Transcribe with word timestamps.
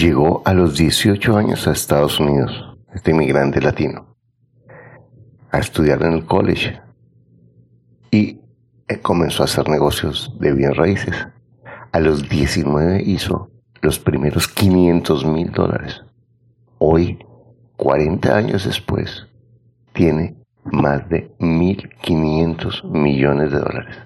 llegó 0.00 0.42
a 0.46 0.54
los 0.54 0.78
18 0.78 1.36
años 1.36 1.68
a 1.68 1.72
Estados 1.72 2.18
Unidos, 2.18 2.78
este 2.94 3.10
inmigrante 3.10 3.60
latino, 3.60 4.16
a 5.50 5.58
estudiar 5.58 6.02
en 6.02 6.14
el 6.14 6.24
college 6.24 6.80
y 8.10 8.40
eh, 8.88 8.98
comenzó 9.00 9.42
a 9.42 9.44
hacer 9.44 9.68
negocios 9.68 10.34
de 10.40 10.52
bien 10.52 10.74
raíces. 10.74 11.14
A 11.92 12.00
los 12.00 12.28
19 12.28 13.02
hizo 13.02 13.50
los 13.82 13.98
primeros 13.98 14.48
500 14.48 15.26
mil 15.26 15.50
dólares. 15.50 16.02
Hoy, 16.78 17.18
40 17.76 18.34
años 18.34 18.64
después, 18.64 19.26
tiene 19.92 20.36
más 20.64 21.06
de 21.10 21.30
1.500 21.38 22.90
millones 22.90 23.52
de 23.52 23.58
dólares. 23.58 23.96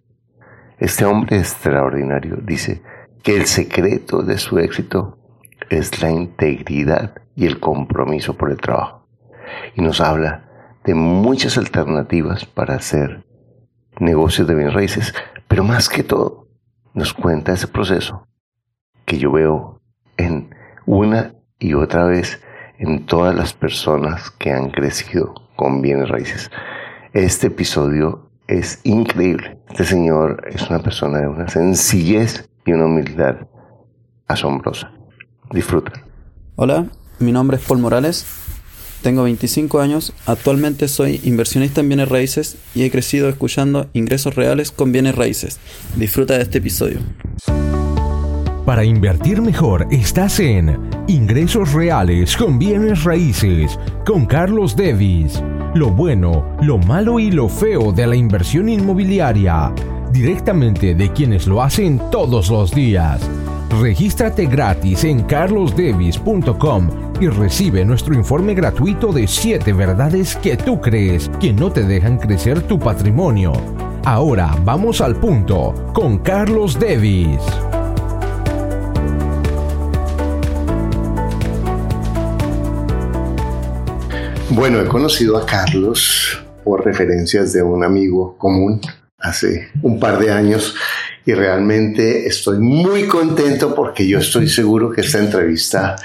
Este 0.78 1.04
hombre 1.04 1.38
extraordinario 1.38 2.36
dice 2.42 2.82
que 3.22 3.36
el 3.36 3.46
secreto 3.46 4.22
de 4.22 4.38
su 4.38 4.58
éxito 4.58 5.18
es 5.70 6.02
la 6.02 6.10
integridad 6.10 7.14
y 7.34 7.46
el 7.46 7.60
compromiso 7.60 8.36
por 8.36 8.50
el 8.50 8.60
trabajo. 8.60 9.06
Y 9.74 9.82
nos 9.82 10.00
habla 10.00 10.44
de 10.84 10.94
muchas 10.94 11.58
alternativas 11.58 12.44
para 12.44 12.74
hacer 12.74 13.24
negocios 13.98 14.46
de 14.46 14.54
bienes 14.54 14.74
raíces, 14.74 15.14
pero 15.48 15.64
más 15.64 15.88
que 15.88 16.02
todo 16.02 16.48
nos 16.92 17.14
cuenta 17.14 17.52
ese 17.52 17.68
proceso 17.68 18.26
que 19.04 19.18
yo 19.18 19.32
veo 19.32 19.80
en 20.16 20.54
una 20.86 21.34
y 21.58 21.74
otra 21.74 22.04
vez 22.04 22.42
en 22.78 23.06
todas 23.06 23.34
las 23.34 23.52
personas 23.52 24.30
que 24.30 24.50
han 24.50 24.70
crecido 24.70 25.34
con 25.56 25.80
bienes 25.80 26.08
raíces. 26.08 26.50
Este 27.12 27.46
episodio 27.46 28.30
es 28.46 28.80
increíble. 28.84 29.58
Este 29.68 29.84
señor 29.84 30.44
es 30.50 30.68
una 30.68 30.80
persona 30.80 31.20
de 31.20 31.28
una 31.28 31.48
sencillez 31.48 32.48
y 32.66 32.72
una 32.72 32.86
humildad 32.86 33.46
asombrosa. 34.26 34.92
Disfruta. 35.50 35.92
Hola, 36.56 36.86
mi 37.18 37.32
nombre 37.32 37.56
es 37.56 37.62
Paul 37.64 37.80
Morales. 37.80 38.24
Tengo 39.02 39.24
25 39.24 39.80
años. 39.80 40.14
Actualmente 40.24 40.88
soy 40.88 41.20
inversionista 41.24 41.82
en 41.82 41.88
bienes 41.88 42.08
raíces 42.08 42.56
y 42.74 42.84
he 42.84 42.90
crecido 42.90 43.28
escuchando 43.28 43.88
ingresos 43.92 44.34
reales 44.34 44.70
con 44.70 44.92
bienes 44.92 45.14
raíces. 45.14 45.58
Disfruta 45.96 46.34
de 46.34 46.42
este 46.42 46.58
episodio. 46.58 47.00
Para 48.64 48.82
invertir 48.82 49.42
mejor 49.42 49.86
estás 49.90 50.40
en 50.40 50.78
Ingresos 51.06 51.74
Reales 51.74 52.34
con 52.34 52.58
Bienes 52.58 53.04
Raíces 53.04 53.78
con 54.06 54.24
Carlos 54.24 54.74
Davis. 54.74 55.42
Lo 55.74 55.90
bueno, 55.90 56.56
lo 56.62 56.78
malo 56.78 57.20
y 57.20 57.30
lo 57.30 57.50
feo 57.50 57.92
de 57.92 58.06
la 58.06 58.16
inversión 58.16 58.70
inmobiliaria. 58.70 59.70
Directamente 60.12 60.94
de 60.94 61.12
quienes 61.12 61.46
lo 61.46 61.62
hacen 61.62 62.00
todos 62.10 62.48
los 62.48 62.70
días. 62.70 63.20
Regístrate 63.80 64.46
gratis 64.46 65.04
en 65.04 65.24
carlosdevis.com 65.24 67.14
y 67.20 67.28
recibe 67.28 67.84
nuestro 67.84 68.14
informe 68.14 68.54
gratuito 68.54 69.12
de 69.12 69.26
7 69.26 69.72
verdades 69.72 70.36
que 70.36 70.56
tú 70.56 70.80
crees 70.80 71.28
que 71.40 71.52
no 71.52 71.72
te 71.72 71.82
dejan 71.82 72.18
crecer 72.18 72.62
tu 72.62 72.78
patrimonio. 72.78 73.52
Ahora 74.04 74.54
vamos 74.64 75.00
al 75.00 75.16
punto 75.16 75.74
con 75.92 76.18
Carlos 76.18 76.78
Devis. 76.78 77.40
Bueno, 84.50 84.80
he 84.80 84.86
conocido 84.86 85.36
a 85.36 85.44
Carlos 85.46 86.44
por 86.62 86.84
referencias 86.84 87.52
de 87.52 87.62
un 87.62 87.82
amigo 87.82 88.36
común 88.38 88.80
hace 89.18 89.68
un 89.82 89.98
par 89.98 90.18
de 90.18 90.30
años 90.30 90.76
y 91.26 91.32
realmente 91.32 92.26
estoy 92.26 92.58
muy 92.58 93.06
contento 93.06 93.74
porque 93.74 94.06
yo 94.06 94.18
estoy 94.18 94.48
seguro 94.48 94.90
que 94.90 95.00
esta 95.00 95.18
entrevista 95.18 95.96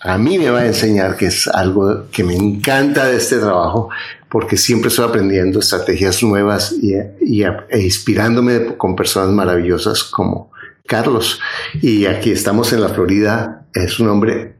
a 0.00 0.18
mí 0.18 0.38
me 0.38 0.50
va 0.50 0.60
a 0.60 0.66
enseñar 0.66 1.16
que 1.16 1.26
es 1.26 1.46
algo 1.46 2.06
que 2.10 2.24
me 2.24 2.34
encanta 2.34 3.06
de 3.06 3.16
este 3.16 3.38
trabajo 3.38 3.88
porque 4.28 4.56
siempre 4.56 4.88
estoy 4.88 5.08
aprendiendo 5.08 5.60
estrategias 5.60 6.22
nuevas 6.22 6.72
y, 6.72 6.94
e 6.94 7.80
inspirándome 7.80 8.76
con 8.76 8.96
personas 8.96 9.30
maravillosas 9.30 10.02
como 10.04 10.50
Carlos. 10.86 11.38
Y 11.80 12.06
aquí 12.06 12.30
estamos 12.30 12.72
en 12.72 12.80
la 12.80 12.88
Florida, 12.88 13.66
es 13.74 14.00
un 14.00 14.08
hombre 14.08 14.56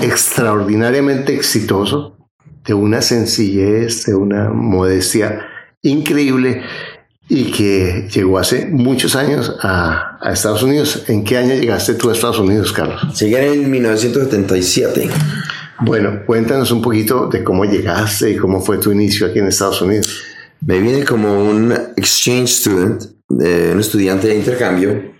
extraordinariamente 0.00 1.34
exitoso, 1.34 2.16
de 2.64 2.74
una 2.74 3.02
sencillez, 3.02 4.04
de 4.06 4.14
una 4.14 4.50
modestia 4.50 5.46
increíble 5.82 6.62
y 7.28 7.50
que 7.50 8.08
llegó 8.12 8.38
hace 8.38 8.66
muchos 8.66 9.14
años 9.14 9.54
a, 9.62 10.18
Estados 10.32 10.62
Unidos. 10.62 11.04
¿En 11.08 11.24
qué 11.24 11.36
año 11.36 11.54
llegaste 11.54 11.94
tú 11.94 12.10
a 12.10 12.12
Estados 12.12 12.38
Unidos, 12.38 12.72
Carlos? 12.72 13.18
Llegué 13.18 13.52
en 13.52 13.70
1977. 13.70 15.08
Bueno, 15.80 16.22
cuéntanos 16.26 16.72
un 16.72 16.82
poquito 16.82 17.28
de 17.28 17.44
cómo 17.44 17.64
llegaste 17.64 18.32
y 18.32 18.36
cómo 18.36 18.60
fue 18.60 18.78
tu 18.78 18.90
inicio 18.90 19.26
aquí 19.26 19.38
en 19.38 19.46
Estados 19.46 19.80
Unidos. 19.80 20.22
Me 20.66 20.80
vine 20.80 21.04
como 21.04 21.48
un 21.48 21.72
exchange 21.96 22.48
student, 22.48 23.04
un 23.28 23.78
estudiante 23.78 24.26
de 24.28 24.34
intercambio, 24.34 25.12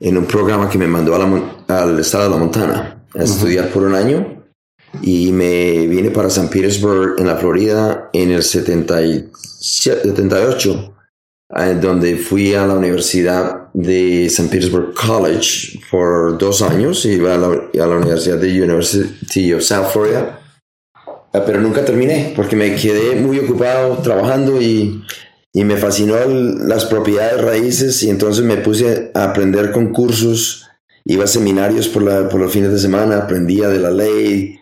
en 0.00 0.18
un 0.18 0.24
programa 0.24 0.68
que 0.68 0.78
me 0.78 0.88
mandó 0.88 1.14
al 1.14 1.98
estado 2.00 2.24
de 2.24 2.30
la 2.30 2.36
Montana 2.36 3.04
a 3.14 3.22
estudiar 3.22 3.68
por 3.68 3.84
un 3.84 3.94
año 3.94 4.42
y 5.00 5.30
me 5.32 5.86
vine 5.86 6.10
para 6.10 6.28
San 6.28 6.48
Petersburg 6.48 7.14
en 7.18 7.28
la 7.28 7.36
Florida 7.36 8.10
en 8.12 8.32
el 8.32 8.42
78, 8.42 10.94
donde 11.80 12.16
fui 12.16 12.54
a 12.54 12.66
la 12.66 12.74
Universidad 12.74 13.70
de 13.74 14.28
San 14.30 14.48
Petersburg 14.48 14.94
College 14.94 15.80
por 15.90 16.38
dos 16.38 16.62
años 16.62 17.04
iba 17.04 17.34
a 17.34 17.38
la, 17.38 17.46
a 17.48 17.86
la 17.86 17.96
Universidad 17.96 18.38
de 18.38 18.62
University 18.62 19.52
of 19.52 19.62
South 19.62 19.88
Florida. 19.92 20.40
Ah, 21.34 21.42
pero 21.46 21.60
nunca 21.60 21.84
terminé 21.84 22.32
porque 22.36 22.56
me 22.56 22.74
quedé 22.74 23.16
muy 23.16 23.38
ocupado 23.38 23.98
trabajando 23.98 24.60
y, 24.60 25.02
y 25.54 25.64
me 25.64 25.76
fascinó 25.76 26.16
las 26.26 26.86
propiedades 26.86 27.42
raíces 27.42 28.02
y 28.02 28.10
entonces 28.10 28.44
me 28.44 28.58
puse 28.58 29.10
a 29.14 29.24
aprender 29.24 29.72
con 29.72 29.92
cursos, 29.92 30.68
iba 31.04 31.24
a 31.24 31.26
seminarios 31.28 31.88
por, 31.88 32.02
la, 32.02 32.28
por 32.28 32.40
los 32.40 32.52
fines 32.52 32.72
de 32.72 32.78
semana, 32.78 33.16
aprendía 33.16 33.68
de 33.68 33.78
la 33.78 33.90
ley, 33.90 34.58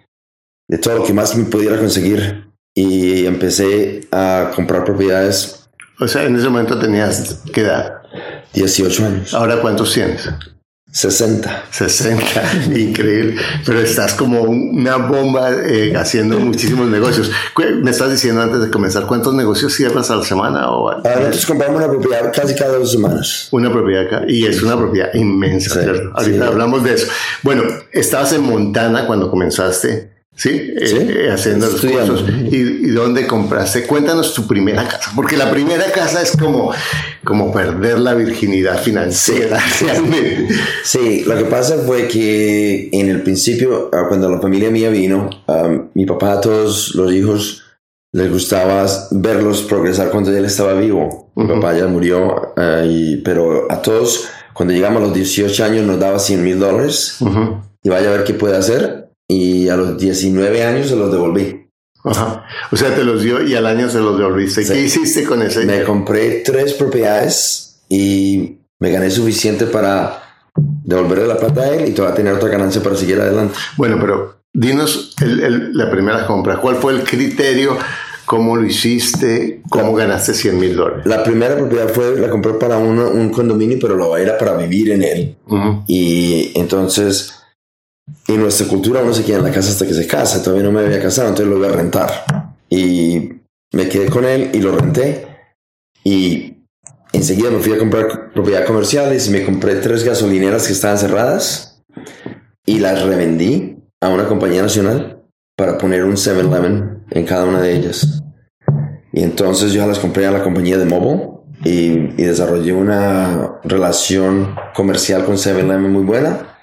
de 0.68 0.78
todo 0.78 0.98
lo 0.98 1.04
que 1.04 1.12
más 1.12 1.36
me 1.36 1.44
pudiera 1.44 1.78
conseguir 1.78 2.50
y 2.74 3.26
empecé 3.26 4.06
a 4.12 4.52
comprar 4.54 4.84
propiedades. 4.84 5.59
O 6.00 6.08
sea, 6.08 6.24
en 6.24 6.36
ese 6.36 6.48
momento 6.48 6.78
tenías 6.78 7.42
qué 7.52 7.60
edad? 7.62 8.02
18 8.54 9.06
años. 9.06 9.34
¿Ahora 9.34 9.60
cuántos 9.60 9.92
tienes? 9.92 10.28
60. 10.92 11.66
60, 11.70 12.42
increíble. 12.76 13.36
Pero 13.64 13.80
estás 13.80 14.14
como 14.14 14.42
una 14.42 14.96
bomba 14.96 15.52
eh, 15.52 15.94
haciendo 15.94 16.38
muchísimos 16.40 16.88
negocios. 16.88 17.30
Me 17.82 17.90
estás 17.90 18.10
diciendo 18.10 18.42
antes 18.42 18.60
de 18.60 18.70
comenzar, 18.70 19.06
¿cuántos 19.06 19.34
negocios 19.34 19.72
cierras 19.74 20.10
a 20.10 20.16
la 20.16 20.24
semana? 20.24 20.70
O 20.70 20.90
nosotros 20.90 21.46
compramos 21.46 21.76
una 21.76 21.88
propiedad 21.88 22.32
casi 22.34 22.54
cada 22.54 22.78
dos 22.78 22.90
semanas. 22.90 23.48
Una 23.52 23.70
propiedad 23.70 24.06
acá, 24.06 24.22
y 24.26 24.46
es 24.46 24.62
una 24.62 24.76
propiedad 24.76 25.14
inmensa, 25.14 25.80
Ahorita 26.14 26.46
hablamos 26.46 26.82
de 26.82 26.94
eso. 26.94 27.06
Bueno, 27.42 27.62
estabas 27.92 28.32
en 28.32 28.42
Montana 28.42 29.06
cuando 29.06 29.30
comenzaste. 29.30 30.19
¿Sí? 30.34 30.74
Eh, 30.76 31.30
haciendo 31.32 31.66
los 31.66 31.80
cursos. 31.80 32.24
¿Y, 32.50 32.88
dónde 32.90 33.26
compraste? 33.26 33.86
Cuéntanos 33.86 34.34
tu 34.34 34.46
primera 34.46 34.86
casa, 34.86 35.12
porque 35.14 35.36
la 35.36 35.50
primera 35.50 35.90
casa 35.92 36.22
es 36.22 36.36
como, 36.36 36.72
como 37.24 37.52
perder 37.52 37.98
la 37.98 38.14
virginidad 38.14 38.80
financiera 38.82 39.58
realmente. 39.80 40.48
Sí, 40.84 41.24
lo 41.26 41.36
que 41.36 41.44
pasa 41.44 41.76
fue 41.78 42.08
que 42.08 42.88
en 42.92 43.08
el 43.08 43.22
principio, 43.22 43.90
ah, 43.92 44.06
cuando 44.08 44.30
la 44.30 44.40
familia 44.40 44.70
mía 44.70 44.90
vino, 44.90 45.30
mi 45.94 46.06
papá 46.06 46.34
a 46.34 46.40
todos 46.40 46.94
los 46.94 47.12
hijos 47.12 47.64
les 48.12 48.30
gustaba 48.30 48.86
verlos 49.12 49.62
progresar 49.62 50.10
cuando 50.10 50.36
él 50.36 50.44
estaba 50.44 50.74
vivo. 50.74 51.30
Mi 51.36 51.46
papá 51.46 51.76
ya 51.76 51.86
murió, 51.86 52.52
ah, 52.56 52.84
pero 53.24 53.70
a 53.70 53.82
todos, 53.82 54.28
cuando 54.52 54.74
llegamos 54.74 55.02
a 55.02 55.06
los 55.06 55.14
18 55.14 55.64
años, 55.64 55.86
nos 55.86 55.98
daba 55.98 56.18
100 56.18 56.42
mil 56.42 56.58
dólares. 56.58 57.18
Y 57.82 57.88
vaya 57.88 58.08
a 58.08 58.12
ver 58.12 58.24
qué 58.24 58.34
puede 58.34 58.58
hacer 58.58 59.09
y 59.30 59.68
a 59.68 59.76
los 59.76 59.96
19 59.96 60.64
años 60.64 60.88
se 60.88 60.96
los 60.96 61.12
devolví. 61.12 61.70
Ajá. 62.02 62.44
O 62.72 62.76
sea, 62.76 62.94
te 62.94 63.04
los 63.04 63.22
dio 63.22 63.46
y 63.46 63.54
al 63.54 63.66
año 63.66 63.88
se 63.88 64.00
los 64.00 64.18
devolviste. 64.18 64.64
¿Qué 64.64 64.80
hiciste 64.80 65.24
con 65.24 65.40
ese? 65.42 65.64
Me 65.66 65.84
compré 65.84 66.42
tres 66.44 66.74
propiedades 66.74 67.82
y 67.88 68.58
me 68.80 68.90
gané 68.90 69.10
suficiente 69.10 69.66
para 69.66 70.22
devolverle 70.56 71.28
la 71.28 71.36
plata 71.36 71.60
a 71.62 71.74
él 71.74 71.88
y 71.88 71.92
todavía 71.92 72.16
tener 72.16 72.34
otra 72.34 72.48
ganancia 72.48 72.82
para 72.82 72.96
seguir 72.96 73.20
adelante. 73.20 73.54
Bueno, 73.76 73.98
pero 74.00 74.40
dinos 74.52 75.14
la 75.20 75.90
primera 75.90 76.26
compra. 76.26 76.56
¿Cuál 76.56 76.76
fue 76.76 76.94
el 76.94 77.04
criterio? 77.04 77.76
¿Cómo 78.24 78.56
lo 78.56 78.64
hiciste? 78.64 79.62
¿Cómo 79.70 79.94
ganaste 79.94 80.34
100 80.34 80.58
mil 80.58 80.74
dólares? 80.74 81.06
La 81.06 81.22
primera 81.22 81.56
propiedad 81.56 81.88
fue, 81.88 82.18
la 82.18 82.30
compré 82.30 82.54
para 82.54 82.78
un 82.78 83.30
condominio, 83.30 83.78
pero 83.80 83.94
lo 83.94 84.16
era 84.16 84.36
para 84.38 84.56
vivir 84.56 84.90
en 84.90 85.02
él. 85.04 85.36
Y 85.86 86.50
entonces 86.54 87.36
en 88.28 88.40
nuestra 88.40 88.66
cultura 88.66 89.02
uno 89.02 89.14
se 89.14 89.24
queda 89.24 89.38
en 89.38 89.44
la 89.44 89.52
casa 89.52 89.70
hasta 89.70 89.86
que 89.86 89.94
se 89.94 90.06
casa. 90.06 90.42
Todavía 90.42 90.64
no 90.64 90.72
me 90.72 90.80
había 90.80 91.00
casado, 91.00 91.28
entonces 91.28 91.52
lo 91.52 91.58
voy 91.58 91.68
a 91.68 91.72
rentar. 91.72 92.56
Y 92.68 93.30
me 93.72 93.88
quedé 93.88 94.08
con 94.08 94.24
él 94.24 94.50
y 94.52 94.60
lo 94.60 94.76
renté. 94.76 95.26
Y 96.04 96.64
enseguida 97.12 97.50
me 97.50 97.60
fui 97.60 97.72
a 97.72 97.78
comprar 97.78 98.32
propiedades 98.32 98.66
comerciales 98.66 99.28
y 99.28 99.30
me 99.30 99.44
compré 99.44 99.76
tres 99.76 100.04
gasolineras 100.04 100.66
que 100.66 100.72
estaban 100.72 100.98
cerradas. 100.98 101.66
y 102.66 102.78
las 102.78 103.02
revendí 103.02 103.78
a 104.00 104.10
una 104.10 104.28
compañía 104.28 104.62
nacional 104.62 105.24
para 105.56 105.76
poner 105.76 106.04
un 106.04 106.12
7-Eleven 106.12 107.04
en 107.10 107.26
cada 107.26 107.44
una 107.44 107.60
de 107.60 107.74
ellas. 107.74 108.22
Y 109.12 109.22
entonces 109.22 109.72
yo 109.72 109.84
las 109.86 109.98
compré 109.98 110.26
a 110.26 110.30
la 110.30 110.42
compañía 110.44 110.78
de 110.78 110.84
mobile 110.84 111.30
y, 111.64 112.22
y 112.22 112.24
desarrollé 112.24 112.72
una 112.72 113.58
relación 113.64 114.54
comercial 114.74 115.24
con 115.24 115.36
7-Eleven 115.36 115.90
muy 115.90 116.04
buena. 116.04 116.59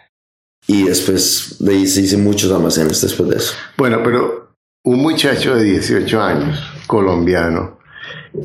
Y 0.66 0.84
después 0.84 1.58
de 1.60 1.74
ahí 1.74 1.88
se 1.88 2.02
hice 2.02 2.18
muchos 2.18 2.52
almacenes 2.52 3.02
después 3.02 3.30
de 3.30 3.38
eso. 3.38 3.54
Bueno, 3.78 4.02
pero 4.04 4.56
un 4.84 5.02
muchacho 5.02 5.56
de 5.56 5.64
18 5.64 6.22
años, 6.22 6.60
colombiano, 6.88 7.80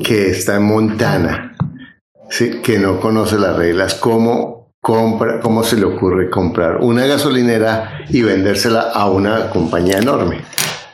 que 0.03 0.29
está 0.29 0.55
en 0.55 0.63
Montana, 0.63 1.55
¿sí? 2.29 2.61
que 2.61 2.77
no 2.77 2.99
conoce 2.99 3.37
las 3.37 3.55
reglas, 3.55 3.95
¿cómo, 3.95 4.73
compra, 4.81 5.39
¿cómo 5.39 5.63
se 5.63 5.77
le 5.77 5.85
ocurre 5.85 6.29
comprar 6.29 6.77
una 6.77 7.05
gasolinera 7.05 8.05
y 8.09 8.21
vendérsela 8.21 8.91
a 8.91 9.09
una 9.09 9.49
compañía 9.49 9.99
enorme? 9.99 10.41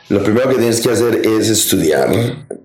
Lo 0.08 0.22
primero 0.22 0.48
que 0.48 0.56
tienes 0.56 0.80
que 0.80 0.90
hacer 0.90 1.22
es 1.24 1.48
estudiar 1.48 2.10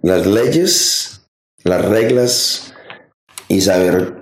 las 0.02 0.26
leyes, 0.26 1.28
las 1.64 1.86
reglas 1.86 2.74
y 3.48 3.62
saber, 3.62 4.22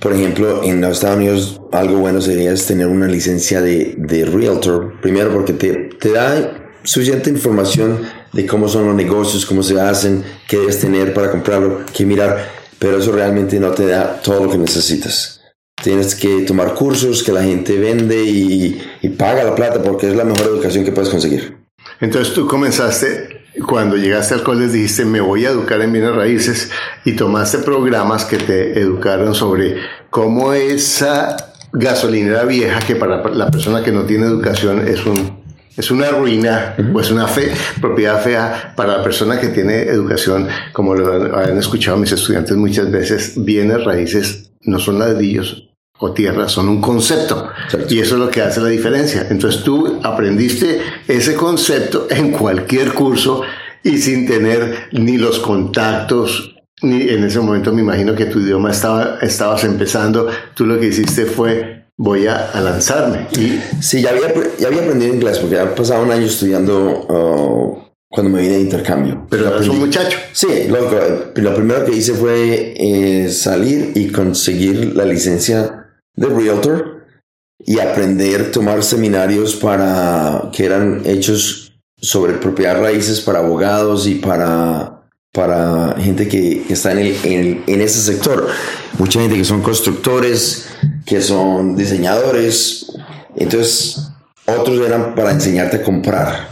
por 0.00 0.12
ejemplo, 0.12 0.62
en 0.64 0.80
los 0.80 0.92
Estados 0.92 1.16
Unidos 1.16 1.60
algo 1.72 1.98
bueno 1.98 2.20
sería 2.20 2.54
tener 2.54 2.86
una 2.86 3.06
licencia 3.06 3.60
de, 3.60 3.94
de 3.96 4.24
realtor. 4.24 5.00
Primero 5.00 5.32
porque 5.32 5.52
te, 5.52 5.72
te 5.98 6.12
da 6.12 6.70
suficiente 6.82 7.30
información 7.30 8.00
de 8.32 8.46
cómo 8.46 8.68
son 8.68 8.86
los 8.86 8.94
negocios, 8.94 9.46
cómo 9.46 9.62
se 9.62 9.80
hacen, 9.80 10.24
qué 10.48 10.58
debes 10.58 10.80
tener 10.80 11.12
para 11.14 11.30
comprarlo, 11.30 11.80
qué 11.94 12.04
mirar, 12.04 12.48
pero 12.78 12.98
eso 12.98 13.12
realmente 13.12 13.58
no 13.58 13.70
te 13.72 13.86
da 13.86 14.20
todo 14.20 14.44
lo 14.44 14.50
que 14.50 14.58
necesitas. 14.58 15.40
Tienes 15.82 16.14
que 16.14 16.42
tomar 16.42 16.74
cursos 16.74 17.22
que 17.22 17.32
la 17.32 17.42
gente 17.42 17.78
vende 17.78 18.22
y, 18.22 18.80
y 19.02 19.08
paga 19.10 19.44
la 19.44 19.54
plata 19.54 19.82
porque 19.82 20.08
es 20.08 20.16
la 20.16 20.24
mejor 20.24 20.46
educación 20.46 20.84
que 20.84 20.92
puedes 20.92 21.10
conseguir. 21.10 21.56
Entonces 22.00 22.34
tú 22.34 22.46
comenzaste, 22.46 23.35
cuando 23.64 23.96
llegaste 23.96 24.34
al 24.34 24.42
college 24.42 24.72
dijiste, 24.72 25.04
me 25.04 25.20
voy 25.20 25.46
a 25.46 25.50
educar 25.50 25.80
en 25.80 25.92
bienes 25.92 26.14
raíces 26.14 26.70
y 27.04 27.12
tomaste 27.12 27.58
programas 27.58 28.24
que 28.24 28.38
te 28.38 28.78
educaron 28.78 29.34
sobre 29.34 29.76
cómo 30.10 30.52
esa 30.52 31.36
gasolinera 31.72 32.44
vieja, 32.44 32.80
que 32.80 32.96
para 32.96 33.22
la 33.30 33.50
persona 33.50 33.82
que 33.82 33.92
no 33.92 34.02
tiene 34.02 34.26
educación 34.26 34.86
es 34.86 35.04
un 35.06 35.46
es 35.76 35.90
una 35.90 36.08
ruina 36.08 36.74
o 36.94 37.00
es 37.00 37.10
una 37.10 37.28
fe, 37.28 37.52
propiedad 37.82 38.22
fea 38.22 38.72
para 38.74 38.96
la 38.96 39.02
persona 39.02 39.38
que 39.38 39.48
tiene 39.48 39.82
educación, 39.82 40.48
como 40.72 40.94
lo 40.94 41.36
han 41.36 41.58
escuchado 41.58 41.98
mis 41.98 42.12
estudiantes 42.12 42.56
muchas 42.56 42.90
veces, 42.90 43.34
bienes 43.36 43.84
raíces 43.84 44.50
no 44.62 44.78
son 44.78 44.98
ladrillos 44.98 45.68
o 45.98 46.12
tierra, 46.12 46.48
son 46.48 46.68
un 46.68 46.80
concepto. 46.80 47.48
Y 47.88 48.00
eso 48.00 48.14
es 48.16 48.20
lo 48.20 48.28
que 48.30 48.42
hace 48.42 48.60
la 48.60 48.68
diferencia. 48.68 49.26
Entonces 49.30 49.62
tú 49.62 49.98
aprendiste 50.02 50.80
ese 51.08 51.34
concepto 51.34 52.06
en 52.10 52.32
cualquier 52.32 52.92
curso 52.92 53.42
y 53.82 53.98
sin 53.98 54.26
tener 54.26 54.88
ni 54.92 55.16
los 55.16 55.38
contactos, 55.38 56.54
ni 56.82 57.08
en 57.08 57.24
ese 57.24 57.40
momento 57.40 57.72
me 57.72 57.80
imagino 57.82 58.14
que 58.14 58.26
tu 58.26 58.40
idioma 58.40 58.70
estaba, 58.72 59.18
estabas 59.22 59.64
empezando, 59.64 60.28
tú 60.54 60.66
lo 60.66 60.78
que 60.78 60.88
hiciste 60.88 61.24
fue 61.24 61.84
voy 61.96 62.26
a, 62.26 62.50
a 62.50 62.60
lanzarme. 62.60 63.26
Y, 63.38 63.58
Sí, 63.80 64.02
ya 64.02 64.10
había, 64.10 64.32
ya 64.58 64.66
había 64.68 64.82
aprendido 64.82 65.14
inglés 65.14 65.38
porque 65.38 65.58
había 65.58 65.74
pasado 65.74 66.02
un 66.02 66.10
año 66.10 66.26
estudiando 66.26 67.06
uh, 67.08 67.78
cuando 68.08 68.32
me 68.36 68.42
vine 68.42 68.56
de 68.56 68.60
intercambio. 68.60 69.26
pero 69.30 69.48
eras 69.48 69.66
un 69.68 69.78
muchacho. 69.78 70.18
Sí, 70.32 70.48
lo, 70.68 70.90
que- 70.90 71.40
lo 71.40 71.54
primero 71.54 71.84
que 71.86 71.92
hice 71.96 72.12
fue 72.12 72.74
eh, 72.76 73.30
salir 73.30 73.92
y 73.94 74.08
conseguir 74.08 74.94
la 74.94 75.04
licencia 75.06 75.85
de 76.16 76.26
Realtor 76.26 77.06
y 77.58 77.78
aprender 77.78 78.50
tomar 78.52 78.82
seminarios 78.82 79.56
para 79.56 80.50
que 80.52 80.64
eran 80.64 81.02
hechos 81.04 81.72
sobre 82.00 82.34
propiedad 82.34 82.80
raíces 82.80 83.20
para 83.20 83.38
abogados 83.38 84.06
y 84.06 84.16
para, 84.16 85.08
para 85.32 85.94
gente 85.98 86.28
que, 86.28 86.64
está 86.68 86.92
en, 86.92 86.98
el- 86.98 87.62
en 87.66 87.80
ese 87.80 88.00
sector. 88.00 88.48
Mucha 88.98 89.20
gente 89.20 89.36
que 89.36 89.44
son 89.44 89.62
constructores, 89.62 90.68
que 91.04 91.20
son 91.22 91.76
diseñadores. 91.76 92.92
Entonces, 93.36 94.10
otros 94.46 94.80
eran 94.86 95.14
para 95.14 95.32
enseñarte 95.32 95.78
a 95.78 95.82
comprar 95.82 96.48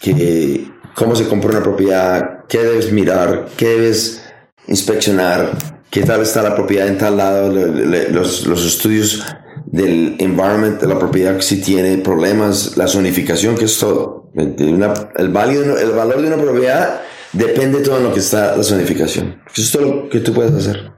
que 0.00 0.70
cómo 0.94 1.14
se 1.16 1.28
compra 1.28 1.50
una 1.50 1.62
propiedad, 1.62 2.44
qué 2.48 2.58
debes 2.58 2.92
mirar, 2.92 3.48
qué 3.56 3.66
debes 3.68 4.22
inspeccionar, 4.68 5.75
qué 5.96 6.02
tal 6.06 6.20
está 6.20 6.42
la 6.42 6.54
propiedad 6.54 6.88
en 6.88 6.98
tal 6.98 7.16
lado, 7.16 7.50
le- 7.50 7.86
le- 7.86 8.08
los, 8.10 8.46
los 8.46 8.66
estudios 8.66 9.24
del 9.64 10.16
environment 10.18 10.78
de 10.78 10.86
la 10.86 10.98
propiedad 10.98 11.40
si 11.40 11.62
tiene 11.62 11.96
problemas, 11.98 12.76
la 12.76 12.86
zonificación, 12.86 13.56
que 13.56 13.64
es 13.64 13.78
todo. 13.78 14.30
Una- 14.34 14.92
el, 15.16 15.28
valor, 15.30 15.78
el 15.80 15.90
valor 15.92 16.20
de 16.20 16.26
una 16.28 16.36
propiedad 16.36 17.00
depende 17.32 17.78
todo 17.80 17.96
en 17.96 18.02
lo 18.04 18.12
que 18.12 18.20
está 18.20 18.54
la 18.56 18.62
zonificación. 18.62 19.40
Eso 19.52 19.62
es 19.62 19.72
todo 19.72 19.82
lo 19.82 20.08
que 20.10 20.20
tú 20.20 20.34
puedes 20.34 20.52
hacer. 20.52 20.92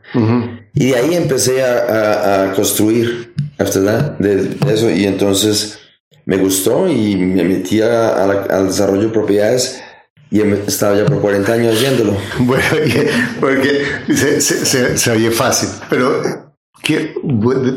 Y 0.75 0.87
de 0.91 0.97
ahí 0.97 1.15
empecé 1.15 1.63
a, 1.63 1.75
a- 1.79 2.51
a 2.51 2.53
construir 2.55 3.35
after 3.59 3.85
that, 3.85 4.19
de, 4.19 4.35
de 4.37 4.75
eso. 4.75 4.91
Y 4.91 5.05
entonces 5.05 5.79
me 6.27 6.39
gustó 6.39 6.89
y 6.89 7.15
me 7.15 7.45
metí 7.45 7.81
a 7.83 7.87
la- 8.27 8.47
al 8.51 8.67
desarrollo 8.67 9.03
de 9.03 9.09
propiedades 9.21 9.81
y 10.31 10.41
estaba 10.67 10.97
ya 10.97 11.05
por 11.07 11.21
40 11.21 11.53
años 11.53 11.75
haciéndolo. 11.77 12.17
Bueno, 12.41 12.65
porque 13.41 13.83
se, 14.15 14.41
se, 14.41 14.65
se- 14.67 14.97
se 14.99 15.11
oye 15.11 15.31
fácil, 15.31 15.69
pero 15.89 16.23
que, 16.83 17.15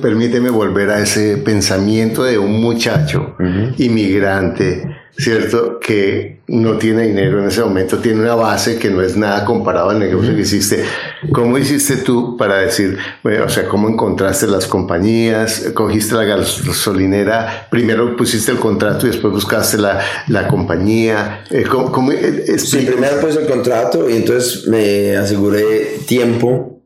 permíteme 0.01 0.50
volver 0.50 0.89
a 0.89 1.00
ese 1.00 1.38
pensamiento 1.38 2.24
de 2.24 2.38
un 2.38 2.62
muchacho 2.62 3.36
inmigrante, 3.77 4.83
¿cierto? 5.17 5.79
Que 5.79 6.41
no 6.47 6.77
tiene 6.77 7.03
dinero 7.07 7.39
en 7.41 7.47
ese 7.47 7.61
momento, 7.61 7.97
tiene 7.99 8.21
una 8.21 8.35
base 8.35 8.77
que 8.79 8.89
no 8.89 9.01
es 9.01 9.15
nada 9.15 9.45
comparado 9.45 9.89
al 9.91 9.99
negocio 9.99 10.35
que 10.35 10.41
hiciste. 10.41 10.83
¿Cómo 11.31 11.57
hiciste 11.57 11.97
tú 11.97 12.35
para 12.37 12.57
decir, 12.59 12.97
bueno, 13.23 13.45
o 13.45 13.49
sea, 13.49 13.67
cómo 13.67 13.87
encontraste 13.89 14.47
las 14.47 14.65
compañías, 14.67 15.71
cogiste 15.73 16.15
la 16.15 16.23
gasolinera, 16.23 17.67
primero 17.69 18.15
pusiste 18.15 18.51
el 18.51 18.57
contrato 18.59 19.05
y 19.05 19.11
después 19.11 19.33
buscaste 19.33 19.77
la, 19.77 19.99
la 20.27 20.47
compañía? 20.47 21.43
Eh, 21.51 21.63
¿cómo, 21.69 21.91
cómo- 21.91 22.11
eh, 22.11 22.57
Sí, 22.57 22.79
primero 22.85 23.19
puse 23.19 23.41
el 23.41 23.47
contrato 23.47 24.09
y 24.09 24.15
entonces 24.17 24.67
me 24.67 25.15
aseguré 25.17 25.99
tiempo 26.07 26.83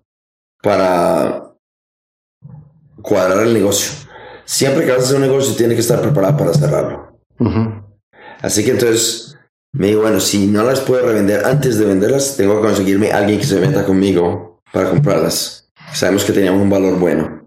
para 0.62 1.52
cuadrar 3.02 3.46
el 3.46 3.54
negocio. 3.54 3.92
Siempre 4.46 4.86
que 4.86 4.92
vas 4.92 5.02
a 5.02 5.04
hacer 5.04 5.16
un 5.18 5.22
negocio 5.24 5.56
tienes 5.56 5.76
que 5.76 5.82
estar 5.82 6.02
preparado 6.02 6.38
para 6.38 6.54
cerrarlo. 6.54 7.20
Ujú. 7.40 7.85
Así 8.46 8.64
que 8.64 8.72
entonces 8.72 9.36
me 9.74 9.88
digo, 9.88 10.04
bueno, 10.04 10.20
si 10.20 10.46
no 10.46 10.62
las 10.64 10.80
puedo 10.80 11.04
revender 11.04 11.44
antes 11.46 11.80
de 11.80 11.86
venderlas, 11.86 12.38
tengo 12.38 12.58
que 12.58 12.68
conseguirme 12.68 13.12
alguien 13.12 13.40
que 13.40 13.46
se 13.46 13.60
meta 13.60 13.84
conmigo 13.84 14.62
para 14.72 14.92
comprarlas. 14.92 15.72
Sabemos 15.94 16.24
que 16.26 16.32
teníamos 16.32 16.62
un 16.62 16.70
valor 16.70 17.00
bueno. 17.00 17.44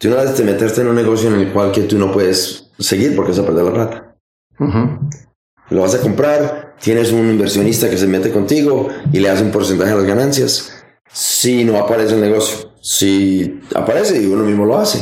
Tú 0.00 0.08
no 0.08 0.16
debes 0.16 0.36
de 0.36 0.42
meterte 0.42 0.80
en 0.80 0.88
un 0.88 0.96
negocio 0.96 1.32
en 1.32 1.38
el 1.38 1.52
cual 1.52 1.70
que 1.70 1.82
tú 1.82 1.96
no 1.96 2.10
puedes 2.10 2.72
seguir 2.80 3.14
porque 3.14 3.30
vas 3.30 3.38
a 3.38 3.46
perder 3.46 3.64
la 3.66 3.72
plata. 3.72 4.16
Lo 5.70 5.82
vas 5.82 5.94
a 5.94 6.00
comprar, 6.00 6.74
tienes 6.80 7.12
un 7.12 7.30
inversionista 7.30 7.88
que 7.88 7.98
se 7.98 8.08
mete 8.08 8.32
contigo 8.32 8.88
y 9.12 9.20
le 9.20 9.30
hace 9.30 9.44
un 9.44 9.52
porcentaje 9.52 9.90
de 9.90 9.96
las 9.96 10.06
ganancias. 10.06 10.84
Si 11.12 11.64
no 11.64 11.78
aparece 11.78 12.14
el 12.14 12.20
negocio, 12.20 12.72
si 12.82 13.60
aparece 13.76 14.20
y 14.20 14.26
uno 14.26 14.42
mismo 14.42 14.66
lo 14.66 14.76
hace. 14.76 15.00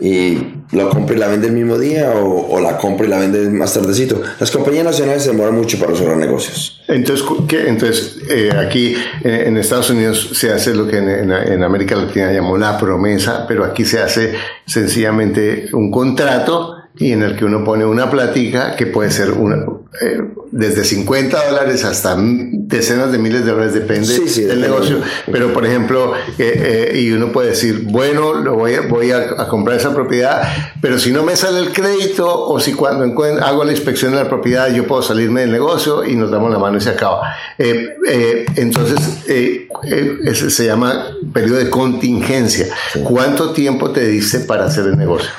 Y 0.00 0.61
lo 0.72 0.88
compra 0.90 1.14
y 1.16 1.18
la 1.18 1.28
vende 1.28 1.46
el 1.48 1.52
mismo 1.52 1.78
día 1.78 2.10
o, 2.16 2.58
la 2.60 2.78
compra 2.78 3.06
y 3.06 3.10
la 3.10 3.18
vende 3.18 3.48
más 3.50 3.74
tardecito. 3.74 4.20
Las 4.40 4.50
compañías 4.50 4.84
nacionales 4.84 5.22
se 5.22 5.30
demoran 5.30 5.54
mucho 5.54 5.78
para 5.78 5.94
cerrar 5.94 6.16
negocios. 6.16 6.80
Entonces, 6.88 7.24
¿qué? 7.46 7.68
Entonces 7.68 8.16
eh, 8.28 8.50
aquí 8.58 8.94
eh, 9.22 9.44
en 9.46 9.56
Estados 9.58 9.90
Unidos 9.90 10.30
se 10.32 10.50
hace 10.52 10.74
lo 10.74 10.86
que 10.88 10.98
en- 10.98 11.30
en 11.30 11.62
América 11.62 11.94
Latina 11.96 12.32
llamó 12.32 12.56
la 12.58 12.78
promesa, 12.78 13.44
pero 13.46 13.64
aquí 13.64 13.84
se 13.84 14.00
hace 14.00 14.32
sencillamente 14.66 15.68
un 15.72 15.90
contrato 15.90 16.71
y 16.96 17.12
en 17.12 17.22
el 17.22 17.36
que 17.36 17.44
uno 17.44 17.64
pone 17.64 17.86
una 17.86 18.10
platica 18.10 18.76
que 18.76 18.86
puede 18.86 19.10
ser 19.10 19.30
una, 19.32 19.64
eh, 20.00 20.20
desde 20.50 20.84
50 20.84 21.48
dólares 21.48 21.84
hasta 21.84 22.16
decenas 22.18 23.10
de 23.10 23.18
miles 23.18 23.46
de 23.46 23.52
dólares, 23.52 23.72
depende 23.72 24.06
Sí, 24.06 24.28
sí, 24.28 24.42
del 24.42 24.60
negocio. 24.60 25.00
Pero, 25.30 25.54
por 25.54 25.64
ejemplo, 25.64 26.12
eh, 26.38 26.90
eh, 26.92 27.00
y 27.00 27.10
uno 27.12 27.32
puede 27.32 27.50
decir, 27.50 27.84
bueno, 27.84 28.34
lo 28.34 28.56
voy, 28.56 28.74
a, 28.74 28.82
voy 28.82 29.10
a, 29.10 29.18
a 29.38 29.48
comprar 29.48 29.78
esa 29.78 29.94
propiedad, 29.94 30.42
pero 30.82 30.98
si 30.98 31.12
no 31.12 31.22
me 31.22 31.34
sale 31.34 31.60
el 31.60 31.72
crédito 31.72 32.28
o 32.28 32.60
si 32.60 32.74
cuando 32.74 33.04
hago 33.42 33.64
la 33.64 33.72
inspección 33.72 34.12
de 34.12 34.18
la 34.22 34.28
propiedad 34.28 34.72
yo 34.72 34.86
puedo 34.86 35.00
salirme 35.02 35.40
del 35.42 35.52
negocio 35.52 36.04
y 36.04 36.14
nos 36.14 36.30
damos 36.30 36.50
la 36.52 36.58
mano 36.58 36.76
y 36.76 36.80
se 36.82 36.90
acaba. 36.90 37.34
Entonces, 37.58 38.98
ese 39.26 40.50
se 40.50 40.66
llama 40.66 41.06
periodo 41.32 41.58
de 41.58 41.70
contingencia. 41.70 42.66
¿Cuánto 43.02 43.52
tiempo 43.52 43.90
te 43.90 44.06
diste 44.06 44.40
para 44.40 44.66
hacer 44.66 44.84
el 44.86 44.98
negocio? 44.98 45.30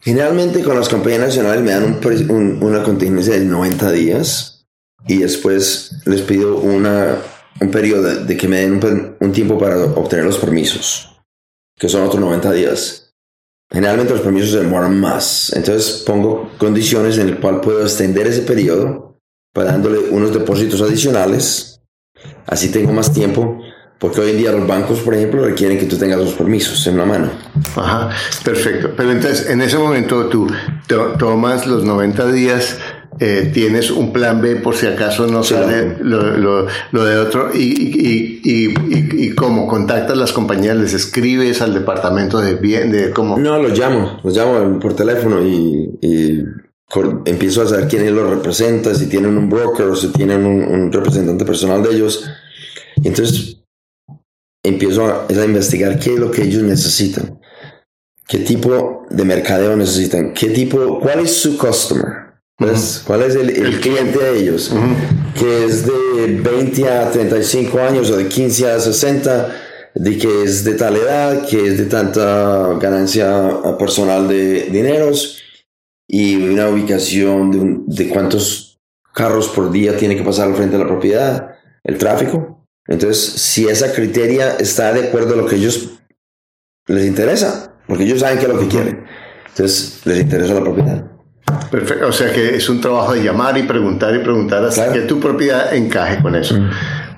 Generalmente 0.00 0.62
con 0.62 0.76
las 0.78 0.88
compañías 0.88 1.20
nacionales 1.20 1.62
me 1.62 1.72
dan 1.72 1.84
un 1.84 2.30
un- 2.30 2.62
una 2.62 2.82
contingencia 2.82 3.34
de 3.34 3.44
90 3.44 3.90
días 3.92 4.66
y 5.06 5.18
después 5.18 5.92
les 6.06 6.22
pido 6.22 6.58
una, 6.58 7.18
un 7.60 7.70
periodo 7.70 8.02
de, 8.04 8.24
de 8.24 8.36
que 8.36 8.48
me 8.48 8.60
den 8.60 8.72
un, 8.82 9.16
un 9.20 9.32
tiempo 9.32 9.58
para 9.58 9.76
obtener 9.84 10.24
los 10.24 10.38
permisos, 10.38 11.20
que 11.78 11.88
son 11.88 12.02
otros 12.02 12.20
90 12.20 12.52
días. 12.52 13.12
generalmente 13.72 14.12
los 14.14 14.22
permisos 14.22 14.50
se 14.50 14.58
demoran 14.60 14.98
más. 14.98 15.52
Entonces 15.54 16.02
pongo 16.06 16.50
condiciones 16.58 17.18
en 17.18 17.30
las 17.30 17.40
cuales 17.40 17.60
puedo 17.62 17.82
extender 17.82 18.26
ese 18.26 18.42
periodo 18.42 19.18
pagándole 19.52 19.98
unos 20.10 20.32
depósitos 20.32 20.80
adicionales. 20.82 21.80
Así 22.46 22.70
tengo 22.70 22.92
más 22.92 23.12
tiempo. 23.12 23.60
Porque 24.00 24.20
hoy 24.22 24.30
en 24.30 24.38
día 24.38 24.50
los 24.52 24.66
bancos, 24.66 25.00
por 25.00 25.14
ejemplo, 25.14 25.44
requieren 25.44 25.78
que 25.78 25.84
tú 25.84 25.96
tengas 25.98 26.18
los 26.18 26.32
permisos 26.32 26.84
en 26.86 26.94
una 26.94 27.04
mano. 27.04 27.30
Ajá, 27.76 28.08
perfecto. 28.42 28.92
Pero 28.96 29.12
entonces, 29.12 29.50
en 29.50 29.60
ese 29.60 29.76
momento 29.76 30.24
tú 30.26 30.48
to- 30.88 31.12
tomas 31.18 31.66
los 31.66 31.84
90 31.84 32.32
días, 32.32 32.78
eh, 33.18 33.50
tienes 33.52 33.90
un 33.90 34.10
plan 34.14 34.40
B 34.40 34.56
por 34.56 34.74
si 34.74 34.86
acaso 34.86 35.26
no 35.26 35.42
Sí, 35.42 35.52
sale 35.52 35.98
lo, 36.00 36.34
lo- 36.38 36.66
lo 36.92 37.04
de 37.04 37.18
otro, 37.18 37.50
y, 37.52 37.58
y, 37.60 38.40
y, 38.42 39.26
y, 39.26 39.30
cómo 39.34 39.66
contactas 39.68 40.16
las 40.16 40.32
compañías, 40.32 40.78
les 40.78 40.94
escribes 40.94 41.60
al 41.60 41.74
departamento 41.74 42.40
de 42.40 42.54
bien, 42.54 42.90
de 42.90 43.10
cómo. 43.10 43.36
No, 43.36 43.62
los 43.62 43.78
llamo, 43.78 44.18
los 44.24 44.34
llamo 44.34 44.78
por 44.80 44.94
teléfono 44.96 45.44
y, 45.44 45.90
empiezo 47.26 47.62
a 47.62 47.66
saber 47.66 47.86
quién 47.86 48.16
los 48.16 48.30
representa, 48.30 48.94
si 48.94 49.06
tienen 49.10 49.36
un 49.36 49.50
broker 49.50 49.86
o 49.88 49.94
si 49.94 50.08
tienen 50.08 50.46
un, 50.46 50.64
un 50.64 50.90
representante 50.90 51.44
personal 51.44 51.82
de 51.82 51.90
ellos. 51.94 52.24
Entonces 53.04 53.59
empiezo 54.62 55.06
a, 55.06 55.26
es 55.28 55.38
a 55.38 55.44
investigar 55.44 55.98
qué 55.98 56.14
es 56.14 56.18
lo 56.18 56.30
que 56.30 56.42
ellos 56.42 56.62
necesitan, 56.62 57.40
qué 58.26 58.38
tipo 58.38 59.06
de 59.10 59.24
mercadeo 59.24 59.76
necesitan, 59.76 60.32
qué 60.34 60.50
tipo, 60.50 61.00
cuál 61.00 61.20
es 61.20 61.32
su 61.32 61.56
customer, 61.56 62.30
cuál 63.06 63.22
es 63.22 63.34
el, 63.34 63.50
el 63.50 63.80
cliente 63.80 64.18
de 64.18 64.38
ellos, 64.38 64.72
que 65.38 65.64
es 65.64 65.86
de 65.86 66.40
20 66.42 66.88
a 66.88 67.10
35 67.10 67.80
años 67.80 68.10
o 68.10 68.16
de 68.16 68.28
15 68.28 68.70
a 68.70 68.80
60 68.80 69.56
de 69.94 70.18
que 70.18 70.44
es 70.44 70.64
de 70.64 70.74
tal 70.74 70.96
edad, 70.96 71.48
que 71.48 71.66
es 71.66 71.78
de 71.78 71.86
tanta 71.86 72.74
ganancia 72.78 73.50
personal 73.78 74.28
de 74.28 74.68
dineros 74.70 75.42
y 76.06 76.36
una 76.36 76.68
ubicación 76.68 77.50
de, 77.50 78.04
de 78.04 78.08
cuántos 78.08 78.80
carros 79.12 79.48
por 79.48 79.70
día 79.70 79.96
tiene 79.96 80.16
que 80.16 80.22
pasar 80.22 80.48
al 80.48 80.54
frente 80.54 80.76
de 80.76 80.84
la 80.84 80.88
propiedad, 80.88 81.54
el 81.82 81.98
tráfico. 81.98 82.59
Entonces, 82.90 83.18
si 83.40 83.66
esa 83.68 83.92
criteria 83.94 84.56
está 84.58 84.92
de 84.92 85.08
acuerdo 85.08 85.32
a 85.34 85.36
lo 85.38 85.46
que 85.46 85.56
ellos 85.56 85.90
les 86.88 87.06
interesa, 87.06 87.72
porque 87.86 88.04
ellos 88.04 88.20
saben 88.20 88.38
qué 88.38 88.44
es 88.46 88.52
lo 88.52 88.58
que 88.60 88.68
quieren. 88.68 89.04
Entonces, 89.48 90.00
les 90.04 90.20
interesa 90.20 90.54
la 90.54 90.60
propiedad. 90.60 91.04
Perfecto. 91.70 92.06
O 92.08 92.12
sea 92.12 92.32
que 92.32 92.56
es 92.56 92.68
un 92.68 92.80
trabajo 92.80 93.14
de 93.14 93.22
llamar 93.22 93.56
y 93.58 93.62
preguntar 93.62 94.14
y 94.14 94.18
preguntar 94.18 94.64
hasta 94.64 94.84
Claro. 94.86 95.00
que 95.00 95.06
tu 95.06 95.18
propiedad 95.20 95.74
encaje 95.74 96.20
con 96.20 96.34
eso. 96.36 96.56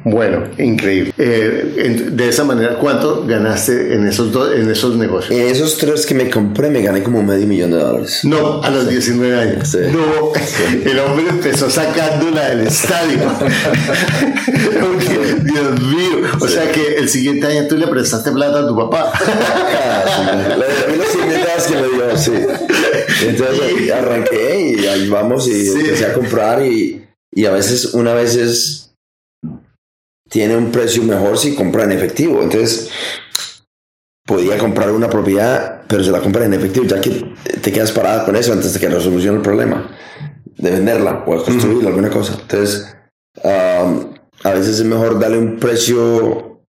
Bueno, 0.04 0.44
increíble. 0.58 1.12
Eh, 1.16 1.74
en- 1.76 2.16
de 2.16 2.28
esa 2.28 2.42
manera, 2.44 2.76
¿cuánto 2.80 3.24
ganaste 3.26 3.94
en 3.94 4.06
esos 4.08 4.34
en 4.56 4.68
esos 4.70 4.96
negocios? 4.96 5.30
En 5.38 5.46
esos 5.46 5.78
tres 5.78 6.06
que 6.06 6.14
me 6.14 6.28
compré, 6.28 6.70
me 6.70 6.82
gané 6.82 7.02
como 7.04 7.22
medio 7.22 7.46
millón 7.46 7.70
de 7.70 7.78
dólares. 7.78 8.20
No, 8.24 8.60
a 8.62 8.70
los 8.70 8.88
19 8.88 9.38
años. 9.38 9.68
Sí. 9.68 9.78
No, 9.92 10.32
el 10.90 10.98
hombre 10.98 11.26
empezó 11.28 11.70
sacándola 11.70 12.48
del 12.50 12.66
estadio. 12.66 13.18
Dios 15.44 15.80
mío. 15.82 16.28
O 16.40 16.48
sea 16.48 16.70
que 16.72 16.96
el 16.96 17.08
siguiente 17.08 17.46
año 17.46 17.68
tú 17.68 17.76
le 17.76 17.86
prestaste 17.86 18.32
plata 18.32 18.58
a 18.60 18.66
tu 18.66 18.76
papá. 18.76 19.12
Sí, 21.12 21.18
que 21.68 21.74
me 21.76 21.88
dio, 21.88 22.16
sí. 22.16 22.32
Entonces 23.26 23.90
arranqué 23.92 24.74
y 24.78 24.86
ahí 24.86 25.08
vamos 25.08 25.46
y 25.48 25.66
Sí. 25.66 25.72
empecé 25.80 26.06
a 26.06 26.12
comprar 26.14 26.64
y, 26.64 27.04
y 27.32 27.44
a 27.44 27.50
veces, 27.52 27.92
una 27.94 28.14
vez 28.14 28.34
es- 28.36 28.81
tiene 30.32 30.56
un 30.56 30.72
precio 30.72 31.02
mejor 31.02 31.36
si 31.36 31.54
compra 31.54 31.84
en 31.84 31.92
efectivo. 31.92 32.42
Entonces 32.42 32.90
podía 34.26 34.56
comprar 34.56 34.90
una 34.90 35.10
propiedad, 35.10 35.82
pero 35.86 36.02
se 36.02 36.10
la 36.10 36.20
compra 36.20 36.46
en 36.46 36.54
efectivo, 36.54 36.86
ya 36.86 37.00
que 37.00 37.34
te 37.60 37.70
quedas 37.70 37.92
parada 37.92 38.24
con 38.24 38.34
eso 38.34 38.52
antes 38.52 38.72
de 38.72 38.80
que 38.80 38.88
resolucione 38.88 39.36
el 39.36 39.42
problema 39.42 39.94
de 40.56 40.70
venderla 40.70 41.24
o 41.26 41.38
de 41.38 41.44
construir 41.44 41.86
alguna 41.86 42.08
cosa. 42.08 42.38
Entonces, 42.40 42.96
um, 43.44 44.14
a 44.42 44.50
veces 44.52 44.78
es 44.78 44.84
mejor 44.84 45.20
darle 45.20 45.38
un 45.38 45.58
precio 45.58 46.62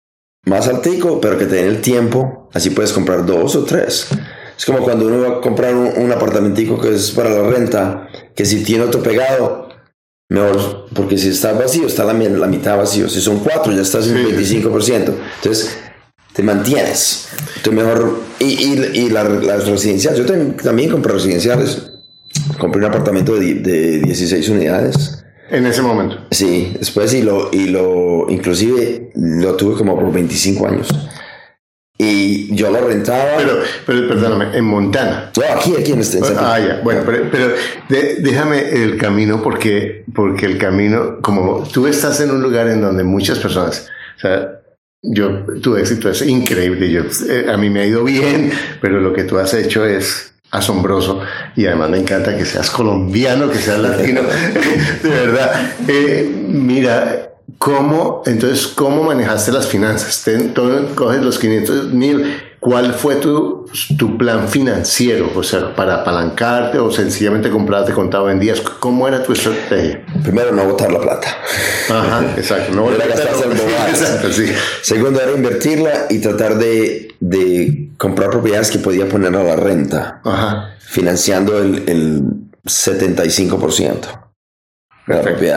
más 0.45 0.67
altico, 0.67 1.21
pero 1.21 1.37
que 1.37 1.45
te 1.45 1.55
den 1.55 1.67
el 1.67 1.81
tiempo, 1.81 2.49
así 2.53 2.69
puedes 2.71 2.91
comprar 2.91 3.25
dos 3.25 3.55
o 3.55 3.63
tres. 3.63 4.09
Es 4.57 4.65
como 4.65 4.79
cuando 4.79 5.07
uno 5.07 5.21
va 5.21 5.37
a 5.37 5.41
comprar 5.41 5.73
un, 5.73 5.87
un 5.95 6.11
apartamentico 6.11 6.81
que 6.81 6.93
es 6.93 7.11
para 7.11 7.29
la 7.29 7.49
renta, 7.49 8.09
que 8.35 8.43
si 8.43 8.61
tiene 8.63 8.83
otro 8.83 9.01
pegado, 9.01 9.69
mejor, 10.29 10.85
porque 10.93 11.17
si 11.17 11.29
está 11.29 11.53
vacío, 11.53 11.87
está 11.87 12.03
la, 12.05 12.13
la 12.13 12.47
mitad 12.47 12.77
vacío. 12.77 13.09
Si 13.09 13.21
son 13.21 13.39
cuatro, 13.39 13.71
ya 13.73 13.81
estás 13.81 14.07
en 14.07 14.17
Sí. 14.45 14.61
25%. 14.61 15.13
Entonces, 15.37 15.77
te 16.33 16.43
mantienes. 16.43 17.27
Entonces, 17.57 17.73
mejor. 17.73 18.19
Y, 18.39 18.45
y, 18.45 18.89
y 19.05 19.09
la- 19.09 19.23
las 19.23 19.67
residenciales, 19.67 20.19
yo 20.19 20.25
tam- 20.25 20.55
también 20.61 20.89
compré 20.89 21.13
residenciales. 21.13 21.89
Compré 22.57 22.79
un 22.79 22.85
apartamento 22.85 23.35
de, 23.35 23.55
de 23.55 23.99
16 23.99 24.49
unidades. 24.49 25.23
En 25.51 25.67
ese 25.67 25.81
momento. 25.83 26.15
Sí, 26.31 26.73
después 26.79 27.13
y 27.13 27.21
lo, 27.21 27.49
y 27.53 27.67
lo, 27.67 28.25
inclusive 28.29 29.11
lo 29.13 29.55
tuve 29.55 29.75
como 29.77 29.95
por 29.95 30.11
25 30.11 30.67
años. 30.67 30.87
Yo 32.55 32.71
lo 32.71 32.87
rentaba. 32.87 33.23
Pero, 33.37 33.59
pero 33.85 34.07
perdóname, 34.07 34.57
en 34.57 34.65
Montana. 34.65 35.31
no, 35.35 35.43
aquí, 35.55 35.73
aquí 35.77 35.91
en 35.93 35.99
este. 36.01 36.17
en 36.19 36.23
Ah, 36.37 36.59
ya. 36.59 36.81
Bueno, 36.83 37.01
pero, 37.05 37.25
pero 37.31 37.47
de- 37.89 38.15
déjame 38.19 38.69
el 38.83 38.97
camino 38.97 39.41
porque, 39.41 40.03
porque 40.13 40.45
el 40.45 40.57
camino, 40.57 41.19
como 41.21 41.63
tú 41.71 41.87
estás 41.87 42.19
en 42.21 42.31
un 42.31 42.41
lugar 42.41 42.67
en 42.67 42.81
donde 42.81 43.03
muchas 43.03 43.39
personas, 43.39 43.89
o 44.17 44.19
sea, 44.19 44.59
yo, 45.01 45.45
tu 45.61 45.75
éxito 45.75 46.09
es 46.09 46.21
increíble. 46.21 46.89
Yo, 46.91 47.01
eh, 47.29 47.47
a 47.51 47.57
mí 47.57 47.69
me 47.69 47.81
ha 47.81 47.85
ido 47.85 48.03
bien, 48.03 48.51
pero 48.81 48.99
lo 49.01 49.11
que 49.13 49.23
tú 49.23 49.37
has 49.37 49.53
hecho 49.53 49.85
es 49.85 50.33
asombroso 50.51 51.19
y 51.55 51.65
además 51.65 51.89
me 51.89 51.97
encanta 51.97 52.37
que 52.37 52.45
seas 52.45 52.69
colombiano, 52.69 53.49
que 53.49 53.57
seas 53.57 53.79
latino, 53.79 54.21
de 55.03 55.09
verdad. 55.09 55.71
Eh, 55.87 56.31
mira, 56.47 57.32
¿cómo, 57.57 58.23
entonces, 58.25 58.67
cómo 58.67 59.03
manejaste 59.03 59.51
las 59.51 59.67
finanzas? 59.67 60.21
Ten, 60.23 60.53
todo- 60.53 60.95
coges 60.95 61.21
los 61.21 61.39
500 61.39 61.93
mil, 61.93 62.25
¿cuál 62.59 62.93
fue 62.93 63.15
tu, 63.15 63.65
tu 63.97 64.17
plan 64.17 64.47
financiero? 64.47 65.31
O 65.35 65.43
sea, 65.43 65.75
para 65.75 65.95
apalancarte 66.01 66.77
o 66.79 66.91
sencillamente 66.91 67.49
comprarte 67.49 67.93
contado 67.93 68.29
en 68.29 68.39
días, 68.39 68.61
¿cómo 68.61 69.07
era 69.07 69.23
tu 69.23 69.33
estrategia? 69.33 70.05
Primero, 70.23 70.51
no 70.51 70.65
botar 70.65 70.91
la 70.91 70.99
plata. 70.99 71.27
Ajá, 71.89 72.33
exacto. 72.37 72.73
No 72.73 72.91
Era 72.91 73.05
gastarse 73.07 73.43
en. 73.45 73.51
Exacto, 73.51 74.31
sí. 74.31 74.45
Segundo, 74.81 75.21
era 75.21 75.31
invertirla 75.33 76.05
y 76.09 76.19
tratar 76.19 76.57
de, 76.57 77.09
de 77.19 77.89
comprar 77.97 78.29
propiedades 78.29 78.71
que 78.71 78.79
podía 78.79 79.07
poner 79.07 79.35
a 79.35 79.43
la 79.43 79.55
renta, 79.55 80.21
Ajá. 80.23 80.75
financiando 80.79 81.59
el, 81.61 81.83
el 81.87 82.23
75% 82.65 84.22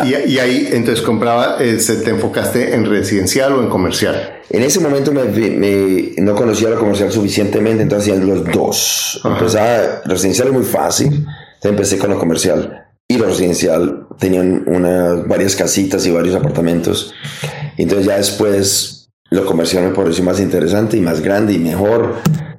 Y, 0.06 0.32
y 0.32 0.38
ahí 0.38 0.68
entonces 0.72 1.04
compraba, 1.04 1.56
eh, 1.60 1.78
se- 1.78 1.96
te 1.96 2.10
enfocaste 2.10 2.74
en 2.74 2.84
residencial 2.84 3.52
o 3.52 3.62
en 3.62 3.68
comercial. 3.68 4.40
En 4.50 4.62
ese 4.62 4.80
momento 4.80 5.12
me, 5.12 5.24
me- 5.24 6.12
no 6.18 6.34
conocía 6.34 6.68
lo 6.70 6.78
comercial 6.78 7.12
suficientemente, 7.12 7.82
entonces 7.82 8.12
hacía 8.12 8.24
los 8.24 8.44
dos. 8.50 9.20
Ajá. 9.24 9.38
Empezaba, 9.38 10.02
residencial 10.04 10.48
es 10.48 10.54
muy 10.54 10.64
fácil, 10.64 11.06
entonces 11.06 11.70
empecé 11.70 11.98
con 11.98 12.10
lo 12.10 12.18
comercial. 12.18 12.82
Y 13.08 13.18
lo 13.18 13.26
residencial 13.26 14.06
tenían 14.18 14.64
unas, 14.66 15.28
varias 15.28 15.54
casitas 15.54 16.04
y 16.06 16.10
varios 16.10 16.34
apartamentos. 16.34 17.14
Entonces 17.76 18.06
ya 18.06 18.16
después 18.16 19.08
lo 19.30 19.44
comercial 19.46 19.84
me 19.84 19.94
pareció 19.94 20.24
más 20.24 20.40
interesante 20.40 20.96
y 20.96 21.00
más 21.00 21.20
grande 21.20 21.52
y 21.52 21.58
mejor. 21.58 22.14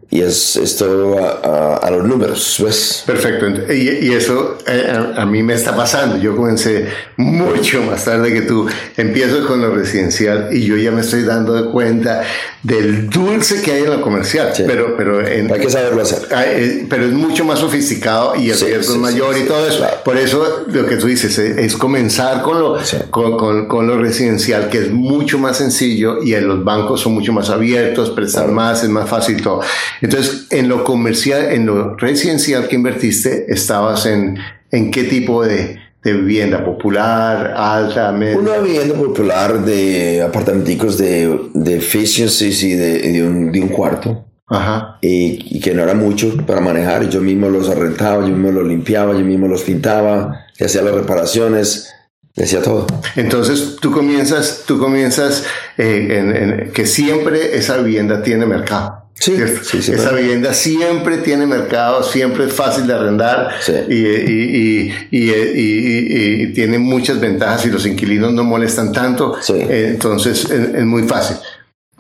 Y 0.10 0.22
es, 0.22 0.56
es 0.56 0.78
todo 0.78 1.18
a, 1.20 1.32
a- 1.44 1.78
a 1.78 1.92
los 1.92 2.06
números, 2.06 2.62
¿ves? 2.64 3.04
Perfecto. 3.06 3.46
Y, 3.74 4.08
y 4.08 4.14
eso 4.14 4.58
eh, 4.66 4.90
a, 4.90 5.22
a 5.22 5.26
mí 5.26 5.44
me 5.44 5.54
está 5.54 5.76
pasando. 5.76 6.18
Yo 6.18 6.34
comencé 6.36 6.88
mucho 7.18 7.82
más 7.84 8.06
tarde 8.06 8.34
que 8.34 8.42
tú. 8.44 8.68
Empiezo 8.96 9.46
con 9.46 9.60
lo 9.62 9.76
residencial 9.76 10.48
y 10.54 10.66
yo 10.66 10.78
ya 10.78 10.92
me 10.92 11.02
estoy 11.02 11.24
dando 11.24 11.72
cuenta 11.74 12.24
del 12.64 13.10
dulce 13.10 13.62
que 13.62 13.74
hay 13.74 13.84
en 13.84 13.90
lo 13.90 14.02
comercial. 14.02 14.52
Sí. 14.56 14.64
Pero, 14.66 14.96
pero, 14.96 15.26
en- 15.28 15.52
Hay 15.54 15.60
que 15.60 15.70
saberlo 15.70 16.02
hacer. 16.02 16.20
Eh, 16.32 16.86
pero 16.90 17.04
es 17.06 17.12
mucho 17.12 17.44
más 17.44 17.60
sofisticado 17.60 18.34
y 18.38 18.50
el 18.50 18.56
Sí, 18.56 18.66
riesgo 18.66 18.84
sí, 18.84 18.92
es 18.94 18.98
mayor 18.98 19.38
y 19.38 19.42
todo 19.44 19.68
eso. 19.68 19.80
claro. 19.80 19.98
Por 20.06 20.16
eso 20.18 20.66
lo 20.72 20.86
que 20.86 20.96
tú 20.96 21.08
dices 21.08 21.38
es, 21.38 21.58
es 21.58 21.76
comenzar 21.76 22.42
con 22.44 22.60
lo, 22.60 22.78
con, 23.12 23.36
con- 23.38 23.68
con 23.68 23.88
lo 23.88 23.98
residencial, 24.00 24.70
que 24.70 24.78
es 24.80 24.90
mucho 24.92 25.38
más 25.38 25.58
sencillo 25.58 26.24
y 26.24 26.34
en 26.34 26.48
los 26.48 26.64
bancos 26.64 27.02
son 27.02 27.14
mucho 27.14 27.34
más 27.34 27.50
abiertos, 27.50 28.10
prestar 28.12 28.48
más, 28.52 28.84
es 28.84 28.90
más 28.90 29.10
fácil 29.10 29.42
todo. 29.42 29.60
Entonces, 30.01 30.48
en 30.51 30.70
lo 30.70 30.84
comercial, 30.84 31.51
en 31.51 31.66
lo 31.66 31.96
residencial 31.96 32.68
que 32.68 32.75
invertiste, 32.75 33.46
estabas 33.51 34.06
en, 34.06 34.38
en 34.72 34.92
qué 34.92 35.04
tipo 35.04 35.44
de, 35.44 35.80
de 36.04 36.13
vivienda, 36.13 36.63
popular, 36.63 37.54
alta, 37.56 38.12
media. 38.12 38.38
Una 38.38 38.58
vivienda 38.58 38.96
popular 38.96 39.63
de 39.66 40.22
apartamenticos 40.22 40.98
de, 40.98 41.50
de 41.54 41.77
efficiencies 41.77 42.63
y 42.63 42.74
de, 42.75 43.00
de 43.00 43.24
un, 43.24 43.51
de 43.51 43.62
un 43.62 43.70
cuarto. 43.70 44.24
Ajá. 44.50 44.98
y, 45.01 45.58
y 45.58 45.60
que 45.60 45.74
no 45.74 45.84
era 45.84 45.94
mucho 45.94 46.38
para 46.46 46.62
manejar. 46.62 47.10
Yo 47.10 47.20
mismo 47.20 47.50
los 47.50 47.70
arrendaba, 47.70 48.22
yo 48.22 48.30
mismo 48.30 48.50
los 48.51 48.66
limpiaba, 48.66 49.12
yo 49.12 49.25
mismo 49.25 49.50
los 49.50 49.63
pintaba, 49.63 50.46
le 50.58 50.66
hacía 50.66 50.82
las 50.84 50.94
reparaciones, 50.96 51.94
le 52.34 52.46
hacía 52.46 52.62
todo. 52.62 52.88
Entonces 53.18 53.75
tú 53.82 53.92
comienzas, 53.92 54.63
tú 54.66 54.80
comienzas 54.80 55.44
eh, 55.77 56.08
en, 56.12 56.34
en 56.34 56.72
que 56.72 56.86
siempre 56.86 57.58
esa 57.58 57.75
vivienda 57.77 58.24
tiene 58.24 58.46
mercado. 58.46 59.07
Sí, 59.20 59.36
sí, 59.64 59.82
sí, 59.82 59.92
Esa 59.94 60.12
vivienda 60.12 60.54
siempre 60.54 61.18
tiene 61.18 61.48
mercado, 61.48 62.04
siempre 62.04 62.46
es 62.46 62.54
fácil 62.54 62.86
de 62.86 62.94
arrendar 62.94 63.50
y, 63.90 63.94
y- 63.94 64.94
y- 65.12 65.30
y- 65.32 65.32
y- 65.32 66.44
y 66.44 66.54
tiene 66.54 66.78
muchas 66.78 67.20
ventajas 67.20 67.66
y 67.66 67.72
los 67.72 67.86
inquilinos 67.88 68.32
no 68.34 68.44
molestan 68.44 68.92
tanto. 68.92 69.36
Sí. 69.42 69.56
Entonces 69.68 70.46
es, 70.46 70.76
es 70.76 70.86
muy 70.86 71.04
fácil. 71.04 71.38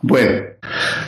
Bueno, 0.01 0.41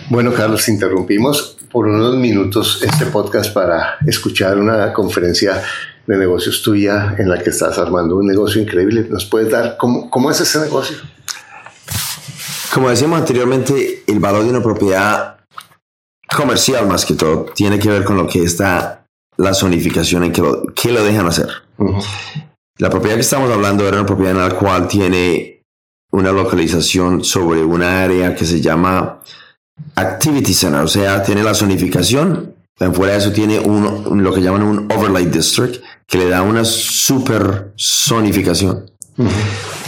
bueno, 0.09 0.33
Carlos, 0.33 0.67
interrumpimos 0.67 1.57
por 1.71 1.85
unos 1.87 2.15
minutos 2.15 2.81
este 2.83 3.05
podcast 3.05 3.53
para 3.53 3.97
escuchar 4.07 4.57
una 4.57 4.91
conferencia 4.91 5.61
de 6.07 6.17
negocios 6.17 6.63
tuya 6.63 7.15
en 7.19 7.29
la 7.29 7.37
que 7.37 7.51
estás 7.51 7.77
armando 7.77 8.15
un 8.17 8.25
negocio 8.25 8.59
increíble. 8.59 9.05
¿Nos 9.07 9.25
puedes 9.25 9.51
dar 9.51 9.77
cómo, 9.77 10.09
cómo 10.09 10.31
es 10.31 10.41
ese 10.41 10.59
negocio? 10.59 10.97
Como 12.73 12.89
decíamos 12.89 13.19
anteriormente, 13.19 14.03
el 14.07 14.19
valor 14.19 14.43
de 14.43 14.49
una 14.49 14.63
propiedad 14.63 15.35
comercial 16.35 16.87
más 16.87 17.05
que 17.05 17.15
todo 17.15 17.45
tiene 17.55 17.79
que 17.79 17.89
ver 17.89 18.03
con 18.03 18.17
lo 18.17 18.27
que 18.27 18.43
está 18.43 19.05
la 19.37 19.53
zonificación 19.53 20.25
en 20.25 20.31
que 20.31 20.41
lo, 20.41 20.65
que 20.73 20.91
lo 20.91 21.03
dejan 21.03 21.27
hacer. 21.27 21.47
La 22.77 22.89
propiedad 22.89 23.15
que 23.15 23.21
estamos 23.21 23.49
hablando 23.51 23.87
era 23.87 23.97
una 23.97 24.05
propiedad 24.05 24.33
en 24.33 24.49
la 24.49 24.55
cual 24.55 24.87
tiene 24.87 25.63
una 26.11 26.31
localización 26.31 27.23
sobre 27.23 27.63
una 27.63 28.03
área 28.03 28.35
que 28.35 28.45
se 28.45 28.61
llama 28.61 29.21
Activity 29.95 30.53
Center, 30.53 30.81
o 30.81 30.87
sea, 30.87 31.23
tiene 31.23 31.43
la 31.43 31.53
zonificación. 31.53 32.55
Fuera 32.93 33.13
de 33.13 33.19
eso 33.19 33.33
tiene 33.33 33.59
un, 33.59 34.23
lo 34.23 34.33
que 34.33 34.41
llaman 34.41 34.63
un 34.63 34.91
Overlay 34.91 35.25
District, 35.25 35.83
que 36.07 36.17
le 36.17 36.29
da 36.29 36.41
una 36.41 36.63
super 36.63 37.73
zonificación. 37.77 38.89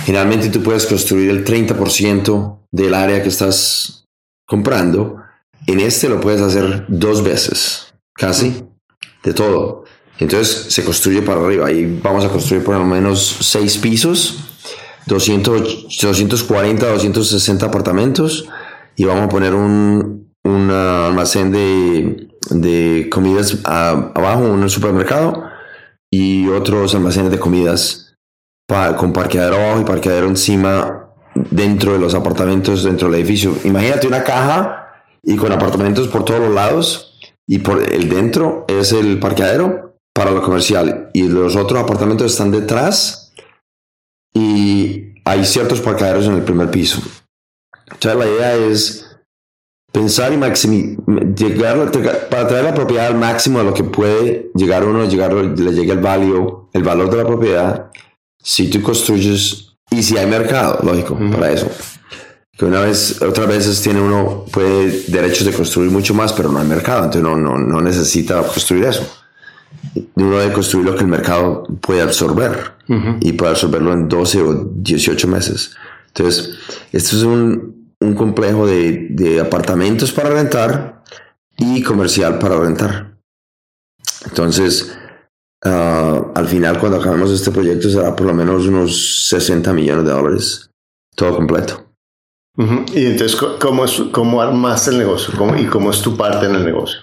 Generalmente 0.05 0.49
tú 0.49 0.61
puedes 0.61 0.85
construir 0.85 1.29
el 1.29 1.45
30% 1.45 2.59
del 2.71 2.93
área 2.93 3.23
que 3.23 3.29
estás 3.29 4.05
comprando. 4.45 5.20
En 5.67 5.79
este 5.79 6.09
lo 6.09 6.19
puedes 6.19 6.41
hacer 6.41 6.85
dos 6.87 7.23
veces, 7.23 7.93
casi, 8.13 8.63
de 9.23 9.33
todo. 9.33 9.83
Entonces 10.19 10.65
se 10.73 10.83
construye 10.83 11.21
para 11.21 11.41
arriba. 11.41 11.67
Ahí 11.67 11.99
vamos 12.03 12.25
a 12.25 12.29
construir 12.29 12.63
por 12.63 12.75
lo 12.75 12.85
menos 12.85 13.37
seis 13.41 13.77
pisos, 13.77 14.39
200, 15.07 15.99
240, 16.01 16.85
260 16.87 17.65
apartamentos 17.65 18.47
y 18.95 19.05
vamos 19.05 19.23
a 19.25 19.29
poner 19.29 19.53
un, 19.55 20.31
un 20.43 20.69
almacén 20.71 21.51
de, 21.51 22.27
de 22.51 23.07
comidas 23.09 23.57
ah, 23.65 24.11
abajo, 24.15 24.43
un 24.43 24.69
supermercado 24.69 25.43
y 26.11 26.47
otros 26.49 26.93
almacenes 26.93 27.31
de 27.31 27.39
comidas 27.39 28.15
pa- 28.67 28.95
con 28.95 29.13
parqueadero 29.13 29.55
abajo 29.55 29.81
y 29.81 29.85
parqueadero 29.85 30.27
encima 30.27 31.07
dentro 31.49 31.93
de 31.93 31.99
los 31.99 32.13
apartamentos 32.13 32.83
dentro 32.83 33.09
del 33.09 33.21
edificio. 33.21 33.55
Imagínate 33.63 34.05
una 34.07 34.23
caja 34.23 34.80
y 35.23 35.35
con 35.35 35.51
apartamentos 35.51 36.07
por 36.07 36.25
todos 36.25 36.39
los 36.39 36.53
lados 36.53 37.19
y 37.47 37.59
por 37.59 37.83
el 37.91 38.09
dentro 38.09 38.65
es 38.67 38.91
el 38.91 39.19
parqueadero 39.19 39.97
para 40.13 40.31
lo 40.31 40.41
comercial 40.41 41.09
y 41.13 41.27
los 41.27 41.55
otros 41.55 41.81
apartamentos 41.83 42.31
están 42.31 42.51
detrás 42.51 43.33
y 44.33 45.13
hay 45.25 45.45
ciertos 45.45 45.81
parqueaderos 45.81 46.25
en 46.25 46.33
el 46.33 46.43
primer 46.43 46.71
piso. 46.71 47.01
Entonces 47.91 48.19
la 48.19 48.25
idea 48.27 48.55
es 48.55 49.07
pensar 49.91 50.31
y 50.33 50.37
maximi- 50.37 50.97
llegar 51.35 51.91
para 52.29 52.47
traer 52.47 52.63
la 52.63 52.73
propiedad 52.73 53.07
al 53.07 53.15
máximo 53.17 53.59
de 53.59 53.65
lo 53.65 53.73
que 53.73 53.83
puede 53.83 54.49
llegar 54.55 54.85
uno, 54.85 55.05
llegar, 55.05 55.33
le 55.33 55.73
llegue 55.73 55.91
el 55.91 55.99
value, 55.99 56.69
el 56.73 56.83
valor 56.83 57.09
de 57.09 57.17
la 57.17 57.27
propiedad. 57.27 57.91
Si 58.41 58.69
tú 58.69 58.81
construyes 58.81 59.75
y 59.89 60.01
si 60.01 60.17
hay 60.17 60.25
mercado, 60.25 60.79
lógico, 60.83 61.17
para 61.31 61.51
eso. 61.51 61.69
Que 62.61 62.67
una 62.67 62.81
vez, 62.81 63.19
otras 63.23 63.47
veces 63.47 63.81
tiene 63.81 63.99
uno, 63.99 64.45
puede 64.51 65.05
derechos 65.07 65.47
de 65.47 65.51
construir 65.51 65.89
mucho 65.89 66.13
más, 66.13 66.31
pero 66.31 66.51
no 66.51 66.59
hay 66.59 66.67
mercado, 66.67 67.05
entonces 67.05 67.23
no, 67.23 67.35
no, 67.35 67.57
no 67.57 67.81
necesita 67.81 68.39
construir 68.43 68.83
eso. 68.83 69.03
Uno 70.13 70.37
debe 70.37 70.53
construir 70.53 70.85
lo 70.85 70.95
que 70.95 71.01
el 71.01 71.07
mercado 71.07 71.63
puede 71.81 72.03
absorber 72.03 72.73
y 73.19 73.33
puede 73.33 73.53
absorberlo 73.53 73.93
en 73.93 74.07
12 74.07 74.41
o 74.43 74.69
18 74.75 75.27
meses. 75.27 75.75
Entonces, 76.09 76.51
esto 76.91 77.15
es 77.15 77.23
un, 77.23 77.95
un 77.99 78.13
complejo 78.13 78.67
de, 78.67 79.07
de 79.09 79.39
apartamentos 79.39 80.11
para 80.11 80.29
rentar 80.29 81.03
y 81.57 81.81
comercial 81.81 82.37
para 82.37 82.59
rentar. 82.59 83.17
Entonces, 84.25 84.95
ah, 85.65 86.27
al 86.35 86.47
final, 86.47 86.79
cuando 86.79 86.99
acabemos 86.99 87.31
este 87.31 87.49
proyecto, 87.49 87.89
será 87.89 88.15
por 88.15 88.27
lo 88.27 88.35
menos 88.35 88.67
unos 88.67 89.29
60 89.29 89.73
millones 89.73 90.05
de 90.05 90.11
dólares, 90.11 90.69
todo 91.15 91.35
completo. 91.35 91.90
Y 92.57 93.05
entonces, 93.05 93.35
¿cómo, 93.59 93.85
es, 93.85 94.01
cómo 94.11 94.41
armaste 94.41 94.91
el 94.91 94.97
negocio? 94.99 95.33
¿Cómo- 95.37 95.55
¿Y 95.57 95.65
cómo 95.65 95.89
es 95.91 96.01
tu 96.01 96.17
parte 96.17 96.45
en 96.45 96.55
el 96.55 96.65
negocio? 96.65 96.99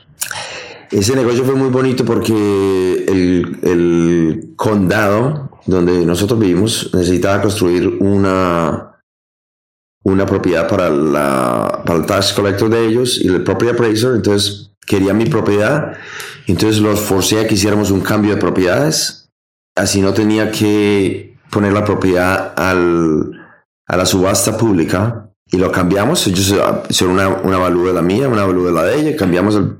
Ese 0.91 1.15
negocio 1.17 1.45
fue 1.45 1.55
muy 1.55 1.69
bonito 1.71 2.05
porque 2.05 3.05
el, 3.09 4.53
condado 4.57 5.51
donde 5.67 6.05
nosotros 6.05 6.39
vivimos 6.41 6.91
necesitaba 6.95 7.43
construir 7.43 7.87
una, 8.01 9.01
una 10.03 10.27
propiedad 10.27 10.67
para, 10.67 10.89
la, 10.91 11.83
para 11.85 11.99
el 12.01 12.07
tax 12.07 12.33
collector 12.33 12.69
de 12.71 12.87
ellos 12.87 13.21
y 13.23 13.29
el 13.29 13.45
property 13.45 13.73
appraiser. 13.75 14.15
Entonces 14.17 14.73
quería 14.87 15.13
mi 15.15 15.27
propiedad. 15.27 15.93
Entonces 16.47 16.81
los 16.81 17.01
forcé 17.01 17.41
a 17.41 17.47
que 17.47 17.55
hiciéramos 17.55 17.91
un 17.91 18.01
cambio 18.01 18.35
de 18.35 18.41
propiedades. 18.41 19.29
Así 19.77 20.01
no 20.01 20.13
tenía 20.15 20.51
que 20.51 21.37
poner 21.51 21.73
la 21.73 21.85
propiedad 21.85 22.55
a 22.57 22.75
la 23.97 24.07
subasta 24.07 24.57
pública. 24.57 25.28
Y 25.51 25.57
lo 25.57 25.73
cambiamos. 25.73 26.27
Ellos 26.27 26.55
hicieron 26.89 27.15
una, 27.15 27.29
una 27.29 27.59
valúa 27.59 27.89
de 27.89 27.95
la 27.95 28.03
mía, 28.03 28.29
una 28.29 28.45
valúa 28.45 28.69
de 28.69 28.75
la 28.75 28.83
de 28.85 29.01
ella. 29.01 29.17
Cambiamos 29.17 29.57
el, 29.57 29.79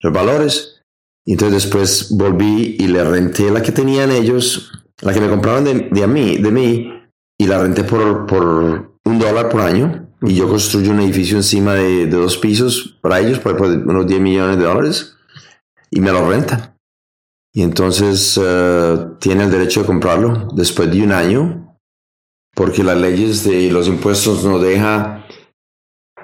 los 0.00 0.12
valores. 0.12 0.82
Y 1.24 1.32
entonces 1.32 1.64
después 1.64 2.08
volví 2.10 2.76
y 2.78 2.86
le 2.86 3.02
renté 3.02 3.50
la 3.50 3.62
que 3.62 3.72
tenían 3.72 4.12
ellos, 4.12 4.72
la 5.00 5.12
que 5.12 5.20
me 5.20 5.28
compraron 5.28 5.64
de, 5.64 5.88
de 5.90 6.04
a 6.04 6.06
mí, 6.06 6.36
de 6.38 6.50
mí, 6.52 6.92
y 7.38 7.46
la 7.46 7.58
renté 7.58 7.82
por, 7.82 8.26
por 8.26 8.98
un 9.04 9.18
dólar 9.18 9.48
por 9.48 9.62
año. 9.62 10.08
Y 10.22 10.34
yo 10.34 10.48
construyo 10.48 10.92
un 10.92 11.00
edificio 11.00 11.36
encima 11.36 11.74
de, 11.74 12.06
de 12.06 12.16
dos 12.16 12.36
pisos 12.36 12.98
para 13.00 13.20
ellos, 13.20 13.38
por, 13.38 13.56
por 13.56 13.68
unos 13.68 14.06
10 14.06 14.20
millones 14.20 14.58
de 14.58 14.64
dólares, 14.64 15.16
y 15.90 16.00
me 16.00 16.12
lo 16.12 16.28
rentan. 16.28 16.76
Y 17.56 17.62
entonces 17.62 18.38
eh, 18.42 19.06
tiene 19.18 19.44
el 19.44 19.50
derecho 19.50 19.80
de 19.80 19.86
comprarlo 19.86 20.48
después 20.54 20.90
de 20.90 21.02
un 21.02 21.12
año, 21.12 21.65
porque 22.56 22.82
las 22.82 22.96
leyes 22.98 23.44
de 23.44 23.70
los 23.70 23.86
impuestos 23.86 24.42
nos 24.42 24.62
deja 24.62 25.26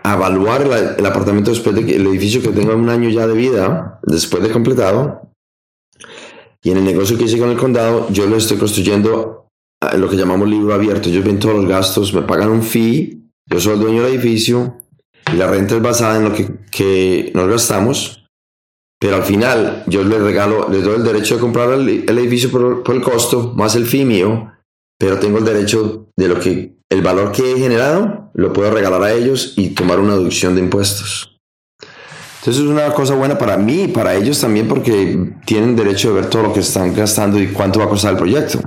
evaluar 0.02 0.62
el, 0.62 0.72
el 0.98 1.06
apartamento 1.06 1.50
después 1.50 1.76
de 1.76 1.84
que 1.84 1.96
el 1.96 2.06
edificio 2.06 2.40
que 2.40 2.48
tenga 2.48 2.74
un 2.74 2.88
año 2.88 3.10
ya 3.10 3.26
de 3.26 3.34
vida, 3.34 4.00
después 4.02 4.42
de 4.42 4.50
completado. 4.50 5.30
Y 6.62 6.70
en 6.70 6.78
el 6.78 6.84
negocio 6.84 7.18
que 7.18 7.24
hice 7.24 7.38
con 7.38 7.50
el 7.50 7.58
condado, 7.58 8.08
yo 8.10 8.26
lo 8.26 8.36
estoy 8.36 8.56
construyendo 8.56 9.48
lo 9.98 10.08
que 10.08 10.16
llamamos 10.16 10.48
libro 10.48 10.72
abierto. 10.72 11.10
Ellos 11.10 11.24
ven 11.24 11.38
todos 11.38 11.56
los 11.56 11.66
gastos, 11.66 12.14
me 12.14 12.22
pagan 12.22 12.48
un 12.48 12.62
fee, 12.62 13.28
yo 13.46 13.60
soy 13.60 13.74
el 13.74 13.80
dueño 13.80 14.02
del 14.02 14.14
edificio 14.14 14.78
y 15.30 15.36
la 15.36 15.48
renta 15.48 15.76
es 15.76 15.82
basada 15.82 16.16
en 16.16 16.24
lo 16.24 16.32
que, 16.32 16.48
que 16.70 17.30
nos 17.34 17.46
gastamos. 17.48 18.24
Pero 18.98 19.16
al 19.16 19.24
final 19.24 19.84
yo 19.86 20.02
les 20.02 20.20
regalo, 20.20 20.68
les 20.70 20.82
doy 20.82 20.96
el 20.96 21.04
derecho 21.04 21.34
de 21.34 21.40
comprar 21.40 21.72
el, 21.72 22.04
el 22.08 22.18
edificio 22.18 22.50
por, 22.50 22.82
por 22.82 22.94
el 22.94 23.02
costo, 23.02 23.52
más 23.54 23.74
el 23.74 23.84
fee 23.84 24.06
mío, 24.06 24.51
pero 25.02 25.18
tengo 25.18 25.38
el 25.38 25.44
derecho 25.44 26.06
de 26.16 26.28
lo 26.28 26.38
que 26.38 26.76
el 26.88 27.02
valor 27.02 27.32
que 27.32 27.50
he 27.50 27.58
generado 27.58 28.30
lo 28.34 28.52
puedo 28.52 28.70
regalar 28.70 29.02
a 29.02 29.12
ellos 29.12 29.54
y 29.56 29.70
tomar 29.70 29.98
una 29.98 30.12
deducción 30.12 30.54
de 30.54 30.60
impuestos. 30.60 31.40
Entonces 32.38 32.62
es 32.62 32.68
una 32.68 32.94
cosa 32.94 33.16
buena 33.16 33.36
para 33.36 33.56
mí 33.56 33.82
y 33.82 33.88
para 33.88 34.14
ellos 34.14 34.40
también 34.40 34.68
porque 34.68 35.32
tienen 35.44 35.74
derecho 35.74 36.10
de 36.10 36.20
ver 36.20 36.30
todo 36.30 36.44
lo 36.44 36.52
que 36.52 36.60
están 36.60 36.94
gastando 36.94 37.40
y 37.40 37.48
cuánto 37.48 37.80
va 37.80 37.86
a 37.86 37.88
costar 37.88 38.12
el 38.12 38.18
proyecto. 38.18 38.60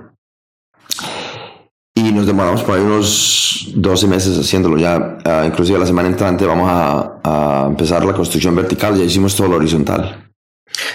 Y 1.95 2.11
nos 2.11 2.27
demoramos 2.27 2.63
por 2.63 2.77
ahí 2.77 2.83
unos 2.83 3.71
12 3.73 4.07
meses 4.07 4.37
haciéndolo. 4.37 4.77
Ya, 4.77 5.17
ah, 5.23 5.45
inclusive 5.47 5.79
la 5.79 5.85
semana 5.85 6.09
entrante 6.09 6.45
vamos 6.45 6.69
a, 6.69 7.21
a 7.23 7.67
empezar 7.67 8.03
la 8.03 8.11
construcción 8.11 8.53
vertical. 8.57 8.97
Ya 8.97 9.05
hicimos 9.05 9.33
todo 9.37 9.47
lo 9.47 9.55
horizontal. 9.55 10.24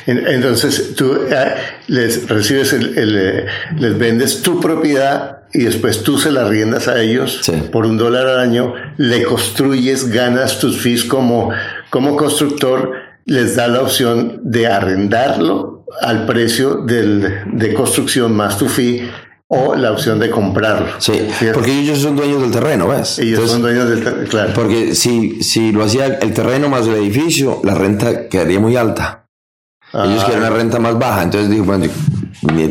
En- 0.06 0.26
Entonces, 0.26 0.94
tú 0.96 1.14
eh, 1.30 1.54
les 1.88 2.28
recibes, 2.28 2.72
el, 2.72 2.96
el, 2.98 3.16
eh, 3.18 3.46
les 3.78 3.98
vendes 3.98 4.42
tu 4.42 4.60
propiedad 4.60 5.38
y 5.52 5.64
después 5.64 6.02
tú 6.02 6.16
se 6.18 6.30
la 6.30 6.44
riendas 6.48 6.86
a 6.88 7.00
ellos 7.02 7.40
Sí. 7.42 7.52
por 7.72 7.84
un 7.86 7.96
dólar 7.96 8.26
al 8.26 8.38
año, 8.40 8.74
le 8.98 9.22
construyes, 9.24 10.10
ganas 10.10 10.58
tus 10.58 10.78
fees 10.80 11.04
como, 11.04 11.50
como 11.90 12.16
constructor, 12.16 12.92
les 13.24 13.56
da 13.56 13.68
la 13.68 13.82
opción 13.82 14.40
de 14.44 14.66
arrendarlo 14.66 15.84
al 16.02 16.26
precio 16.26 16.76
del, 16.76 17.42
de 17.52 17.74
construcción 17.74 18.34
más 18.34 18.58
tu 18.58 18.68
fee 18.68 19.08
o 19.48 19.74
la 19.74 19.90
opción 19.90 20.20
de 20.20 20.30
comprarlo. 20.30 20.86
Sí, 20.98 21.26
¿Cierto? 21.36 21.58
porque 21.58 21.80
ellos 21.80 21.98
son 21.98 22.14
dueños 22.14 22.40
del 22.42 22.52
terreno, 22.52 22.86
¿ves? 22.86 23.18
ellos 23.18 23.30
Entonces, 23.40 23.52
son 23.52 23.62
dueños 23.62 23.88
del 23.90 24.04
ter- 24.04 24.28
claro. 24.28 24.52
Porque 24.54 24.94
si, 24.94 25.42
si 25.42 25.72
lo 25.72 25.82
hacía 25.84 26.06
el 26.06 26.32
terreno 26.32 26.68
más 26.68 26.86
el 26.86 26.94
edificio, 26.94 27.60
la 27.64 27.74
renta 27.74 28.28
quedaría 28.28 28.60
muy 28.60 28.76
alta. 28.76 29.19
Ellos 29.92 30.22
Ah, 30.22 30.24
quieren 30.26 30.38
una 30.44 30.50
renta 30.50 30.78
más 30.78 30.98
baja, 30.98 31.22
entonces 31.24 31.50
digo, 31.50 31.64
bueno, 31.64 31.84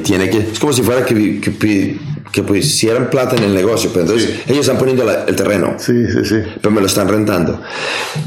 tiene 0.03 0.29
que, 0.29 0.37
es 0.37 0.59
como 0.59 0.71
si 0.73 0.81
fuera 0.81 1.05
que, 1.05 1.39
que 1.41 1.99
que 2.31 2.43
pusieran 2.43 3.09
plata 3.09 3.35
en 3.35 3.43
el 3.43 3.55
negocio. 3.55 3.89
Pero 3.91 4.05
entonces 4.05 4.41
ellos 4.45 4.59
están 4.59 4.77
poniendo 4.77 5.03
la- 5.03 5.23
el 5.23 5.35
terreno, 5.35 5.73
Sí, 5.79 5.93
sí, 6.07 6.23
sí. 6.23 6.35
pero 6.61 6.69
me 6.71 6.79
lo 6.79 6.85
están 6.85 7.07
rentando. 7.07 7.59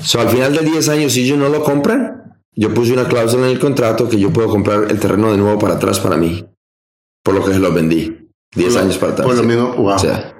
So, 0.02 0.20
al 0.20 0.28
final 0.28 0.52
de 0.54 0.62
10 0.64 0.88
años, 0.88 1.12
si 1.12 1.22
ellos 1.22 1.38
no 1.38 1.48
lo 1.48 1.62
compran, 1.62 2.34
yo 2.56 2.74
puse 2.74 2.92
una 2.92 3.06
cláusula 3.06 3.46
en 3.46 3.52
el 3.52 3.60
contrato 3.60 4.08
que 4.08 4.18
yo 4.18 4.32
puedo 4.32 4.48
comprar 4.48 4.86
el 4.90 4.98
terreno 4.98 5.30
de 5.30 5.38
nuevo 5.38 5.56
para 5.60 5.74
atrás 5.74 6.00
para 6.00 6.16
mí. 6.16 6.44
Por 7.22 7.34
lo 7.36 7.44
que 7.44 7.52
se 7.52 7.60
lo 7.60 7.72
vendí. 7.72 8.28
10 8.56 8.74
años 8.76 8.98
para 8.98 9.12
atrás. 9.12 9.26
Por 9.26 9.36
lo 9.36 9.42
sí. 9.42 9.46
mismo, 9.48 9.72
wow. 9.74 9.94
O 9.94 9.98
sea, 10.00 10.34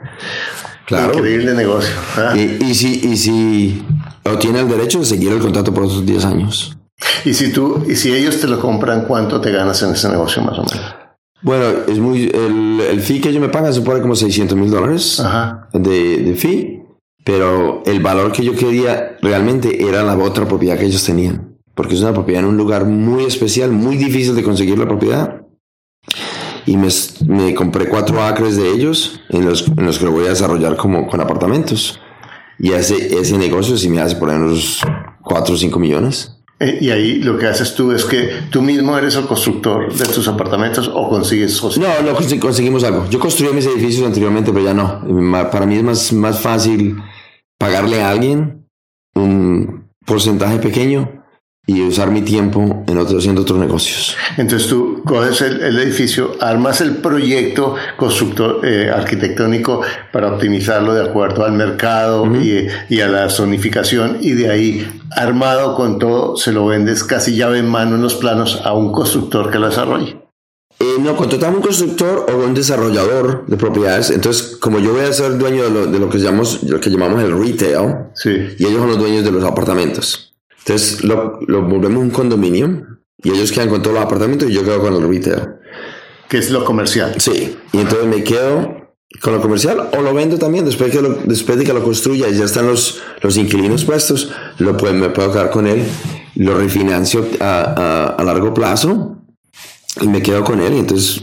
claro. 0.87 1.15
Increíble 1.15 1.55
negocio. 1.55 1.95
¿ah? 2.17 2.35
Y, 2.37 2.59
y 2.65 2.75
si, 2.75 3.01
y 3.13 3.17
si 3.17 3.85
o 4.25 4.37
tiene 4.39 4.59
el 4.61 4.69
derecho 4.69 4.99
de 4.99 5.05
seguir 5.07 5.31
el 5.33 5.39
contrato 5.39 5.73
por 5.73 5.85
otros 5.85 6.05
10 6.05 6.25
años. 6.25 6.77
Y 7.25 7.35
si 7.35 7.53
tú, 7.53 7.85
y 7.89 7.97
si 7.97 8.13
ellos 8.13 8.41
te 8.41 8.47
lo 8.47 8.61
compran, 8.61 9.05
¿cuánto 9.07 9.41
te 9.41 9.51
ganas 9.51 9.83
en 9.83 9.93
ese 9.93 10.09
negocio 10.09 10.43
más 10.43 10.59
o 10.59 10.65
menos? 10.65 10.95
Bueno, 11.43 11.65
es 11.89 11.99
muy, 11.99 12.31
el, 12.33 12.81
el 12.81 13.01
fee 13.01 13.21
que 13.21 13.31
ellos 13.31 13.41
me 13.41 13.49
pagan 13.49 13.75
se 13.75 13.81
pone 13.81 14.01
como 14.01 14.15
600 14.15 14.57
mil 14.57 14.71
dólares 14.71 15.21
de, 15.73 16.19
de 16.19 16.35
fee, 16.35 16.83
pero 17.25 17.83
el 17.85 18.01
valor 18.01 18.31
que 18.33 18.45
yo 18.45 18.55
quería 18.55 19.17
realmente 19.21 19.89
era 19.89 20.03
la 20.03 20.17
otra 20.17 20.47
propiedad 20.47 20.79
que 20.79 20.87
ellos 20.87 21.05
tenían, 21.05 21.59
porque 21.75 21.95
es 21.95 22.01
una 22.01 22.13
propiedad 22.13 22.43
en 22.43 22.49
un 22.49 22.57
lugar 22.57 22.85
muy 22.85 23.25
especial, 23.25 23.73
muy 23.73 23.97
difícil 23.97 24.37
de 24.37 24.43
conseguir 24.45 24.79
la 24.79 24.87
propiedad. 24.87 25.43
Y 26.65 26.77
me, 26.77 26.89
me 27.27 27.55
compré 27.55 27.89
cuatro 27.89 28.23
acres 28.23 28.57
de 28.57 28.71
ellos 28.71 29.21
en 29.31 29.45
los, 29.45 29.67
en 29.67 29.85
los 29.85 29.99
que 29.99 30.05
lo 30.05 30.13
voy 30.13 30.27
a 30.27 30.31
desarrollar 30.31 30.77
como 30.77 31.09
con 31.09 31.21
apartamentos. 31.21 31.99
Y 32.59 32.71
ese, 32.71 33.19
ese 33.19 33.37
negocio 33.37 33.77
sí 33.77 33.89
me 33.89 34.01
hace 34.01 34.15
por 34.15 34.31
ahí 34.31 34.37
unos 34.37 34.81
4 35.25 35.55
o 35.55 35.59
5 35.59 35.79
millones. 35.81 36.42
Eh, 36.63 36.79
Y 36.81 36.91
ahí 36.91 37.15
lo 37.17 37.37
que 37.37 37.47
haces 37.47 37.75
tú 37.75 37.93
es 37.93 38.05
que 38.05 38.31
tú 38.51 38.63
mismo 38.63 38.97
eres 38.97 39.17
el 39.17 39.27
constructor 39.27 39.93
de 39.93 40.05
tus 40.07 40.29
apartamentos 40.29 40.91
o 40.93 41.09
consigues 41.09 41.53
socios. 41.53 41.85
No, 41.85 42.13
no 42.13 42.17
conseguimos 42.41 42.85
algo. 42.85 43.07
Yo 43.11 43.19
construí 43.19 43.53
mis 43.53 43.67
edificios 43.67 44.07
anteriormente, 44.07 44.53
pero 44.53 44.65
ya 44.65 44.75
no. 44.75 45.03
Para 45.51 45.67
mí 45.67 45.77
es 45.77 45.83
más, 45.83 46.13
más 46.13 46.41
fácil 46.41 46.97
pagarle 47.59 48.01
a 48.01 48.11
alguien 48.11 48.69
un 49.15 49.89
porcentaje 50.07 50.59
pequeño 50.59 51.22
y 51.65 51.81
usar 51.83 52.11
mi 52.11 52.23
tiempo 52.23 52.83
en 52.89 52.99
otro, 52.99 53.19
haciendo 53.19 53.43
otros 53.43 53.59
negocios. 53.59 54.17
Entonces 54.37 54.69
tú 54.69 55.03
coges 55.05 55.41
el, 55.43 55.61
el 55.61 55.79
edificio, 55.79 56.33
armas 56.41 56.81
el 56.81 56.97
proyecto 56.97 57.77
constructor 57.97 58.67
eh, 58.67 58.91
arquitectónico 58.93 59.81
para 60.13 60.33
optimizarlo 60.33 60.93
de 60.95 61.03
acuerdo 61.09 61.45
al 61.45 61.53
mercado 61.53 62.27
y, 62.35 62.67
y 62.89 63.01
a 63.01 63.07
la 63.09 63.29
zonificación 63.31 64.19
y 64.21 64.33
de 64.33 64.51
ahí 64.51 65.01
armado 65.17 65.77
con 65.77 66.01
todo 66.01 66.37
se 66.37 66.51
lo 66.53 66.67
vendes 66.67 67.05
casi 67.05 67.37
llave 67.37 67.59
en 67.61 67.69
mano 67.69 67.95
en 67.95 68.03
los 68.03 68.15
planos 68.17 68.61
a 68.65 68.73
un 68.73 68.91
constructor 68.91 69.51
que 69.51 69.59
lo 69.61 69.69
desarrolle. 69.69 70.17
Eh, 70.81 70.97
no, 70.99 71.15
contratamos 71.15 71.59
un 71.59 71.63
constructor 71.63 72.27
o 72.29 72.45
un 72.45 72.55
desarrollador 72.55 73.47
de 73.47 73.57
propiedades. 73.57 74.11
Entonces, 74.11 74.57
como 74.57 74.81
yo 74.81 74.93
voy 74.93 75.03
a 75.05 75.13
ser 75.13 75.39
dueño 75.39 75.63
de 75.63 75.71
lo, 75.71 75.87
de 75.87 75.99
lo 76.01 76.09
que, 76.11 76.19
llamamos, 76.19 76.65
lo 76.65 76.81
que 76.81 76.91
llamamos 76.91 77.23
el 77.23 77.39
retail, 77.39 77.95
Sí. 78.15 78.31
y 78.59 78.65
ellos 78.65 78.79
son 78.81 78.89
los 78.89 78.99
dueños 78.99 79.23
de 79.23 79.31
los 79.31 79.45
apartamentos. 79.45 80.32
Entonces, 80.65 81.03
lo, 81.05 81.41
lo 81.47 81.63
volvemos 81.63 82.03
un 82.03 82.11
condominio 82.11 82.87
y 83.23 83.31
ellos 83.31 83.53
quedan 83.53 83.69
con 83.69 83.83
todos 83.83 83.95
los 83.95 84.05
apartamentos 84.05 84.49
y 84.51 84.53
yo 84.55 84.65
quedo 84.65 84.81
con 84.81 84.95
el 84.95 85.09
retail. 85.09 85.49
Que 86.29 86.39
es 86.39 86.51
lo 86.51 86.65
comercial. 86.65 87.15
Sí, 87.19 87.57
y 87.73 87.79
entonces 87.79 88.07
me 88.07 88.23
quedo 88.25 88.81
con 89.21 89.35
lo 89.35 89.41
comercial 89.43 89.91
o 89.97 90.01
lo 90.03 90.15
vendo 90.15 90.39
también 90.39 90.65
después, 90.65 90.91
que 90.91 91.03
lo- 91.03 91.19
después 91.25 91.59
de 91.59 91.65
que 91.65 91.73
lo 91.75 91.83
construya 91.85 92.29
y 92.29 92.37
ya 92.39 92.45
están 92.45 92.67
los, 92.67 93.01
los 93.21 93.37
inquilinos 93.37 93.85
puestos, 93.85 94.33
lo 94.59 94.77
puedo, 94.77 94.95
me 94.95 95.11
puedo 95.11 95.31
quedar 95.33 95.51
con 95.51 95.67
él, 95.67 95.85
lo 96.37 96.57
refinancio 96.57 97.27
a, 97.41 97.61
a, 97.77 98.07
a 98.15 98.25
largo 98.25 98.55
plazo 98.55 99.19
y 100.01 100.09
me 100.09 100.23
quedo 100.23 100.43
con 100.45 100.61
él 100.63 100.73
y 100.75 100.79
entonces 100.79 101.23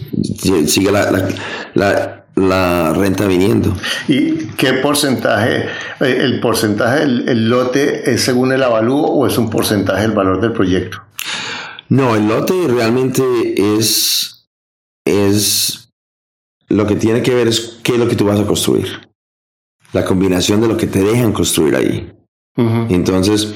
sigue 0.67 0.91
la, 0.91 1.09
la, 1.11 1.27
la, 1.73 2.18
la 2.39 2.93
renta 2.93 3.27
viniendo. 3.27 3.75
¿Y 4.07 4.47
qué 4.57 4.73
porcentaje? 4.73 5.65
eh, 5.99 6.17
¿El 6.21 6.39
porcentaje 6.39 6.99
del 7.01 7.27
el 7.29 7.49
lote 7.49 8.11
es 8.11 8.21
según 8.23 8.51
el 8.51 8.63
avalúo 8.63 9.01
o 9.07 9.27
es 9.27 9.37
un 9.37 9.49
porcentaje 9.49 10.01
del 10.03 10.11
valor 10.11 10.39
del 10.41 10.53
proyecto? 10.53 11.01
No, 11.89 12.15
el 12.15 12.27
lote 12.27 12.53
realmente 12.67 13.23
es, 13.77 14.47
es 15.05 15.89
lo 16.67 16.85
que 16.85 16.95
tiene 16.95 17.21
que 17.23 17.33
ver 17.33 17.47
es 17.47 17.79
qué 17.83 17.93
es 17.93 17.99
lo 17.99 18.07
que 18.07 18.15
tú 18.15 18.25
vas 18.25 18.39
a 18.39 18.45
construir. 18.45 19.09
La 19.91 20.05
combinación 20.05 20.61
de 20.61 20.67
lo 20.67 20.77
que 20.77 20.85
te 20.87 21.01
dejan 21.03 21.33
construir 21.33 21.75
ahí. 21.75 22.11
Entonces, 22.89 23.53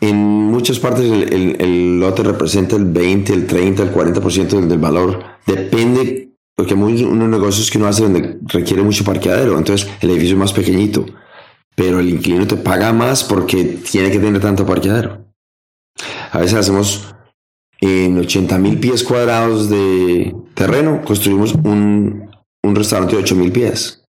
en 0.00 0.16
muchas 0.16 0.78
partes 0.78 1.04
el, 1.04 1.32
el- 1.32 1.56
el 1.60 2.00
lote 2.00 2.22
representa 2.22 2.76
el 2.76 2.84
20, 2.86 3.32
el 3.34 3.46
30, 3.46 3.82
el 3.82 3.92
40% 3.92 4.48
del, 4.48 4.68
del 4.68 4.78
valor. 4.78 5.22
Depende, 5.46 6.31
porque 6.54 6.74
hay 6.74 7.04
unos 7.04 7.28
negocios 7.28 7.70
que 7.70 7.78
uno 7.78 7.86
hace 7.86 8.02
donde 8.02 8.38
requiere 8.44 8.82
mucho 8.82 9.04
parqueadero, 9.04 9.58
entonces 9.58 9.88
el 10.00 10.10
edificio 10.10 10.34
es 10.34 10.40
más 10.40 10.52
pequeñito, 10.52 11.06
pero 11.74 12.00
el 12.00 12.10
inquilino 12.10 12.46
te 12.46 12.56
paga 12.56 12.92
más 12.92 13.24
porque 13.24 13.64
tiene 13.64 14.10
que 14.10 14.18
tener 14.18 14.40
tanto 14.40 14.66
parqueadero. 14.66 15.24
A 16.30 16.38
veces 16.38 16.54
hacemos 16.54 17.14
en 17.80 18.18
80 18.18 18.58
mil 18.58 18.78
pies 18.78 19.02
cuadrados 19.02 19.68
de 19.68 20.34
terreno, 20.54 21.02
construimos 21.04 21.54
un, 21.54 22.30
un 22.62 22.74
restaurante 22.74 23.16
de 23.16 23.22
8 23.22 23.34
mil 23.34 23.52
pies 23.52 24.04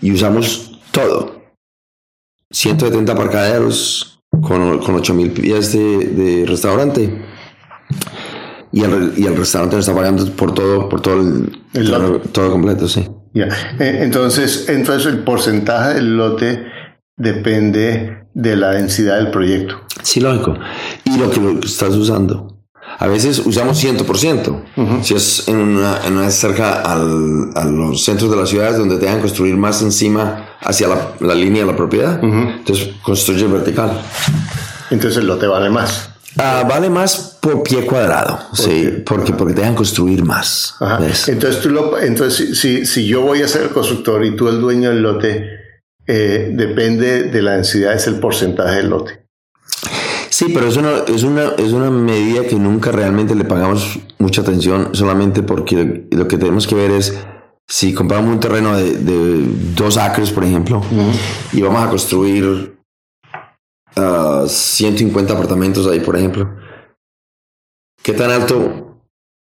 y 0.00 0.12
usamos 0.12 0.80
todo. 0.90 1.36
170 2.50 3.14
parqueaderos 3.14 4.20
con, 4.30 4.78
con 4.80 4.94
8 4.94 5.14
mil 5.14 5.30
pies 5.30 5.72
de 5.72 6.44
restaurante. 6.46 7.24
Y 8.76 8.82
el, 8.84 9.14
y 9.16 9.24
el 9.26 9.34
restaurante 9.36 9.78
está 9.78 9.94
pagando 9.94 10.24
por 10.32 10.52
todo, 10.52 10.88
por 10.90 11.00
todo 11.00 11.14
el, 11.22 11.62
El 11.72 11.90
todo, 11.90 12.18
todo 12.20 12.50
completo, 12.50 12.86
sí. 12.86 13.08
Ya. 13.32 13.46
Eh, 13.78 14.00
Entonces, 14.02 14.68
entonces 14.68 15.06
el 15.12 15.20
porcentaje 15.24 15.94
del 15.94 16.16
lote 16.16 16.66
depende 17.16 18.26
de 18.34 18.56
la 18.56 18.70
densidad 18.72 19.16
del 19.16 19.30
proyecto. 19.30 19.76
Sí, 20.02 20.20
lógico. 20.20 20.54
Y 21.04 21.16
lo 21.16 21.30
que 21.30 21.66
estás 21.66 21.94
usando. 21.94 22.52
A 22.98 23.06
veces 23.08 23.38
usamos 23.44 23.82
100%. 23.82 25.02
Si 25.02 25.14
es 25.14 25.48
en 25.48 25.56
una, 25.56 25.98
en 26.06 26.16
una 26.16 26.30
cerca 26.30 26.80
al- 26.82 27.50
a 27.54 27.64
los 27.64 28.04
centros 28.04 28.30
de 28.30 28.36
las 28.36 28.48
ciudades 28.48 28.78
donde 28.78 28.96
te 28.96 29.06
dejan 29.06 29.20
construir 29.20 29.56
más 29.56 29.82
encima 29.82 30.50
hacia 30.60 30.88
la, 30.88 31.12
la 31.20 31.34
línea 31.34 31.62
de 31.64 31.70
la 31.72 31.76
propiedad, 31.76 32.22
entonces 32.22 32.90
construye 33.02 33.46
vertical. 33.46 33.90
Entonces 34.90 35.18
el 35.18 35.26
lote 35.26 35.46
vale 35.46 35.68
más. 35.70 36.10
Ah, 36.38 36.64
vale 36.68 36.88
más 36.90 37.35
por 37.46 37.62
pie 37.62 37.86
cuadrado, 37.86 38.40
sí, 38.54 39.04
porque, 39.06 39.32
porque 39.32 39.54
te 39.54 39.60
dejan 39.60 39.76
construir 39.76 40.24
más. 40.24 40.74
Entonces, 41.28 41.62
tú 41.62 41.70
lo, 41.70 41.96
entonces 41.96 42.58
si, 42.58 42.84
si 42.84 43.06
yo 43.06 43.22
voy 43.22 43.42
a 43.42 43.46
ser 43.46 43.62
el 43.62 43.68
constructor 43.68 44.24
y 44.24 44.34
tú 44.34 44.48
el 44.48 44.60
dueño 44.60 44.90
del 44.90 45.02
lote, 45.02 45.48
eh, 46.08 46.50
depende 46.52 47.24
de 47.24 47.42
la 47.42 47.52
densidad, 47.52 47.94
es 47.94 48.08
el 48.08 48.18
porcentaje 48.18 48.78
del 48.78 48.90
lote. 48.90 49.26
Sí, 50.28 50.46
pero 50.52 50.66
es 50.66 50.76
una, 50.76 51.04
es, 51.06 51.22
una, 51.22 51.52
es 51.56 51.72
una 51.72 51.88
medida 51.88 52.42
que 52.48 52.56
nunca 52.56 52.90
realmente 52.90 53.36
le 53.36 53.44
pagamos 53.44 54.00
mucha 54.18 54.40
atención, 54.40 54.90
solamente 54.92 55.44
porque 55.44 56.08
lo 56.10 56.26
que 56.26 56.38
tenemos 56.38 56.66
que 56.66 56.74
ver 56.74 56.90
es 56.90 57.16
si 57.68 57.94
compramos 57.94 58.34
un 58.34 58.40
terreno 58.40 58.76
de, 58.76 58.90
de 58.92 59.44
dos 59.76 59.96
acres, 59.98 60.32
por 60.32 60.42
ejemplo, 60.44 60.82
y 61.52 61.62
vamos 61.62 61.80
a 61.80 61.90
construir 61.90 62.76
ah, 63.94 64.44
150 64.48 65.32
apartamentos 65.32 65.86
ahí, 65.86 66.00
por 66.00 66.16
ejemplo, 66.16 66.65
¿qué 68.06 68.12
tan 68.12 68.30
alto 68.30 69.00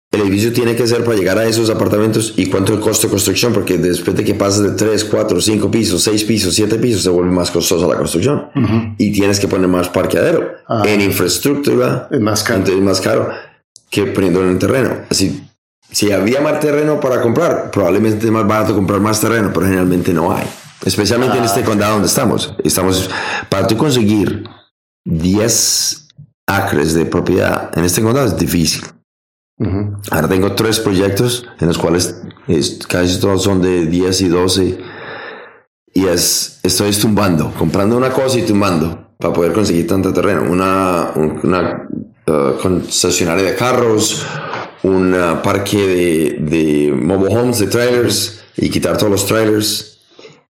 el 0.09 0.21
edificio 0.21 0.53
tiene 0.53 0.73
que 0.73 0.87
ser 0.87 1.03
para 1.03 1.17
llegar 1.17 1.37
a 1.37 1.43
esos 1.45 1.69
apartamentos 1.69 2.33
y 2.37 2.45
cuánto 2.45 2.73
el 2.73 2.79
costo 2.79 3.07
de 3.07 3.11
construcción? 3.11 3.51
Porque 3.51 3.77
después 3.77 4.15
de 4.15 4.23
que 4.23 4.35
pasas 4.35 4.63
de 4.63 4.71
3, 4.71 5.03
4, 5.03 5.41
5 5.41 5.69
pisos, 5.69 6.01
6 6.03 6.23
pisos, 6.23 6.55
7 6.55 6.77
pisos, 6.77 7.03
se 7.03 7.09
vuelve 7.09 7.29
más 7.31 7.51
costosa 7.51 7.85
la 7.87 7.97
construcción 7.97 8.45
y 8.97 9.11
tienes 9.11 9.37
que 9.41 9.49
poner 9.49 9.67
más 9.67 9.89
parqueadero 9.89 10.53
Ah. 10.69 10.81
en 10.87 11.01
infraestructura. 11.01 12.07
Es 12.09 12.21
más 12.21 12.41
caro. 12.41 12.59
Entonces 12.59 12.79
es 12.79 12.85
más 12.85 13.01
caro 13.01 13.29
que 13.89 14.05
poniéndolo 14.05 14.45
en 14.45 14.53
el 14.53 14.59
terreno. 14.59 14.95
Así, 15.09 15.43
si 15.91 16.13
había 16.13 16.39
más 16.39 16.61
terreno 16.61 17.01
para 17.01 17.21
comprar, 17.21 17.69
probablemente 17.69 18.25
es 18.25 18.31
más 18.31 18.47
barato 18.47 18.73
comprar 18.73 19.01
más 19.01 19.19
terreno, 19.19 19.51
pero 19.53 19.65
generalmente 19.65 20.13
no 20.13 20.31
hay. 20.33 20.45
Especialmente 20.85 21.37
en 21.37 21.43
este 21.43 21.63
condado 21.63 21.93
donde 21.95 22.07
estamos. 22.07 22.55
Estamos 22.63 23.09
para 23.49 23.67
tú 23.67 23.75
conseguir 23.75 24.45
10 25.03 26.02
acres 26.47 26.93
de 26.93 27.05
propiedad 27.05 27.71
en 27.77 27.85
este 27.85 28.01
condado 28.01 28.27
es 28.27 28.37
difícil. 28.37 28.83
Ujú. 29.59 29.97
Ahora 30.11 30.27
tengo 30.27 30.53
tres 30.53 30.79
proyectos 30.79 31.45
en 31.59 31.67
los 31.67 31.77
cuales 31.77 32.21
es- 32.47 32.79
casi 32.87 33.19
todos 33.19 33.43
son 33.43 33.61
de 33.61 33.85
10 33.85 34.21
y 34.21 34.27
12 34.27 34.79
y 35.93 36.05
es, 36.07 36.59
estoy 36.63 36.91
tumbando, 36.91 37.53
comprando 37.57 37.95
una 37.95 38.09
cosa 38.11 38.39
y 38.39 38.43
tumbando 38.45 39.15
para 39.19 39.33
poder 39.33 39.53
conseguir 39.53 39.87
tanto 39.87 40.11
terreno. 40.11 40.43
Una, 40.51 41.11
un- 41.15 41.39
una 41.43 41.87
uh, 42.27 42.59
concesionaria 42.61 43.43
de 43.51 43.55
carros, 43.55 44.25
un 44.81 45.13
uh, 45.13 45.41
parque 45.43 45.77
de, 45.77 46.37
de 46.39 46.91
mobile 46.91 47.37
homes, 47.37 47.59
de 47.59 47.67
trailers 47.67 48.43
y 48.57 48.69
quitar 48.69 48.97
todos 48.97 49.11
los 49.11 49.25
trailers 49.27 49.99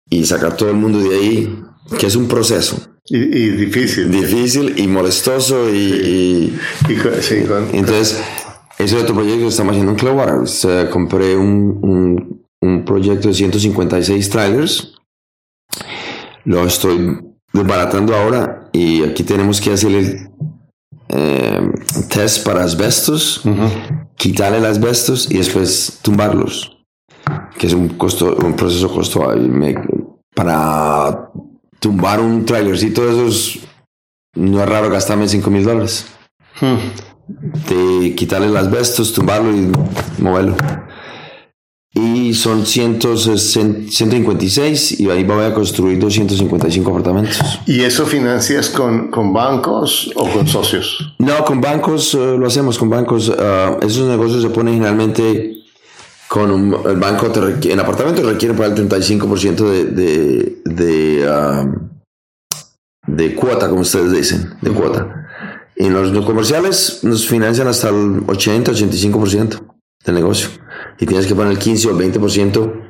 y 0.08 0.24
sacar 0.24 0.56
todo 0.56 0.70
el 0.70 0.76
mundo 0.76 0.98
de 1.00 1.14
ahí, 1.16 1.62
que 1.98 2.06
es 2.06 2.16
un 2.16 2.26
proceso 2.28 2.76
Y, 3.08 3.16
y 3.18 3.50
difícil. 3.50 4.10
difícil 4.10 4.74
y 4.78 4.86
molestoso 4.88 5.68
y- 5.72 5.76
y 6.88 6.92
Y 6.92 6.96
co- 6.96 7.10
sí, 7.20 7.42
con- 7.46 7.68
entonces, 7.72 8.20
ese 8.78 8.96
otro 8.96 9.14
proyecto 9.14 9.42
que 9.42 9.48
estamos 9.48 9.72
haciendo 9.72 9.92
en 9.92 9.98
Clearwater. 9.98 10.34
O 10.34 10.46
sea, 10.46 10.90
compré 10.90 11.36
un, 11.36 11.78
un, 11.82 12.46
un 12.60 12.84
proyecto 12.84 13.28
de 13.28 13.34
156 13.34 14.28
trailers. 14.30 14.92
Lo 16.44 16.64
estoy 16.66 17.18
desbaratando 17.52 18.14
ahora 18.14 18.68
y 18.72 19.02
aquí 19.02 19.22
tenemos 19.24 19.60
que 19.60 19.72
hacer 19.72 19.92
el 19.92 20.28
eh, 21.08 21.70
test 22.08 22.44
para 22.44 22.62
asbestos, 22.64 23.42
quitarle 24.16 24.58
el 24.58 24.66
asbestos 24.66 25.30
y 25.30 25.38
después 25.38 26.00
tumbarlos, 26.02 26.76
que 27.58 27.66
es 27.68 27.72
un, 27.72 27.88
costo, 27.90 28.36
un 28.44 28.54
proceso 28.54 28.88
costoso. 28.92 29.32
para 30.34 31.30
tumbar 31.86 32.20
un 32.20 32.44
trailercito 32.44 33.06
de 33.06 33.12
esos, 33.12 33.60
no 34.34 34.60
es 34.60 34.68
raro 34.68 34.90
gastarme 34.90 35.28
5 35.28 35.48
mil 35.50 35.62
dólares. 35.62 36.04
De 37.68 38.12
quitarle 38.16 38.48
el 38.48 38.56
asbestos, 38.56 39.12
tumbarlo 39.12 39.56
y 39.56 39.70
moverlo 40.20 40.56
y 41.96 42.32
son 42.34 42.66
156 42.66 45.00
y 45.00 45.10
ahí 45.10 45.24
voy 45.24 45.46
a 45.46 45.54
construir 45.54 45.98
255 45.98 46.90
apartamentos. 46.90 47.40
¿Y 47.64 47.80
eso 47.80 48.04
financias 48.04 48.68
con, 48.68 49.10
con 49.10 49.32
bancos 49.32 50.12
o 50.14 50.28
con 50.28 50.46
socios? 50.46 51.14
No, 51.18 51.42
con 51.46 51.62
bancos 51.62 52.12
eh, 52.14 52.36
lo 52.38 52.46
hacemos, 52.46 52.78
con 52.78 52.90
bancos. 52.90 53.30
Uh, 53.30 53.78
esos 53.80 54.06
negocios 54.08 54.42
se 54.42 54.50
ponen 54.50 54.74
generalmente 54.74 55.55
con 56.28 56.50
un, 56.50 56.76
el 56.86 56.96
banco, 56.96 57.30
te 57.30 57.72
en 57.72 57.80
apartamentos 57.80 58.24
requiere 58.24 58.54
pagar 58.54 58.76
el 58.78 58.88
35% 58.88 59.56
de, 59.68 59.84
de, 59.84 60.62
de, 60.64 61.28
um, 61.30 61.88
de 63.06 63.34
cuota, 63.34 63.68
como 63.68 63.82
ustedes 63.82 64.12
dicen, 64.12 64.54
de 64.60 64.70
cuota. 64.70 65.28
Y 65.76 65.86
en 65.86 65.92
los 65.92 66.24
comerciales 66.24 67.00
nos 67.02 67.26
financian 67.26 67.68
hasta 67.68 67.90
el 67.90 68.26
80-85% 68.26 69.60
del 70.04 70.14
negocio 70.14 70.48
y 70.98 71.06
tienes 71.06 71.26
que 71.26 71.34
poner 71.34 71.52
el 71.52 71.58
15 71.58 71.88
o 71.88 71.98
el 71.98 72.12
20%, 72.12 72.82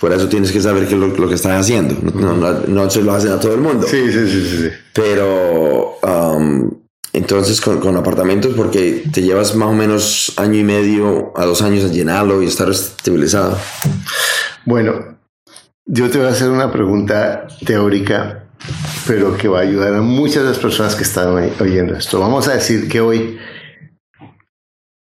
por 0.00 0.12
eso 0.12 0.28
tienes 0.28 0.50
que 0.50 0.60
saber 0.60 0.88
qué 0.88 0.94
es 0.94 1.18
lo, 1.18 1.28
que 1.28 1.34
están 1.34 1.58
haciendo. 1.58 1.94
No, 2.12 2.34
no, 2.36 2.90
se 2.90 3.02
lo 3.02 3.12
hacen 3.12 3.32
a 3.32 3.40
todo 3.40 3.54
el 3.54 3.60
mundo. 3.60 3.86
Sí, 3.86 4.12
sí, 4.12 4.28
sí. 4.28 4.58
sí. 4.58 4.68
Pero 4.92 5.98
um, 6.02 6.70
entonces 7.14 7.60
con, 7.60 7.80
con, 7.80 7.96
apartamentos, 7.96 8.52
porque 8.54 9.04
te 9.12 9.22
llevas 9.22 9.54
más 9.54 9.68
o 9.68 9.72
menos 9.72 10.34
año 10.36 10.58
y 10.58 10.64
medio 10.64 11.32
a 11.36 11.46
dos 11.46 11.62
años 11.62 11.84
a 11.84 11.92
llenarlo 11.92 12.42
y 12.42 12.46
estar 12.46 12.68
estabilizado. 12.68 13.56
Bueno, 14.66 15.16
yo 15.86 16.10
te 16.10 16.18
voy 16.18 16.26
a 16.26 16.30
hacer 16.30 16.50
una 16.50 16.72
pregunta 16.72 17.46
teórica, 17.64 18.48
pero 19.06 19.36
que 19.36 19.48
va 19.48 19.60
a 19.60 19.62
ayudar 19.62 19.94
a 19.94 20.00
muchas 20.00 20.42
de 20.42 20.48
las 20.48 20.58
personas 20.58 20.94
que 20.94 21.04
están 21.04 21.28
oyendo 21.60 21.94
esto. 21.94 22.18
Vamos 22.18 22.48
a 22.48 22.54
decir 22.54 22.88
que 22.88 23.00
hoy 23.00 23.38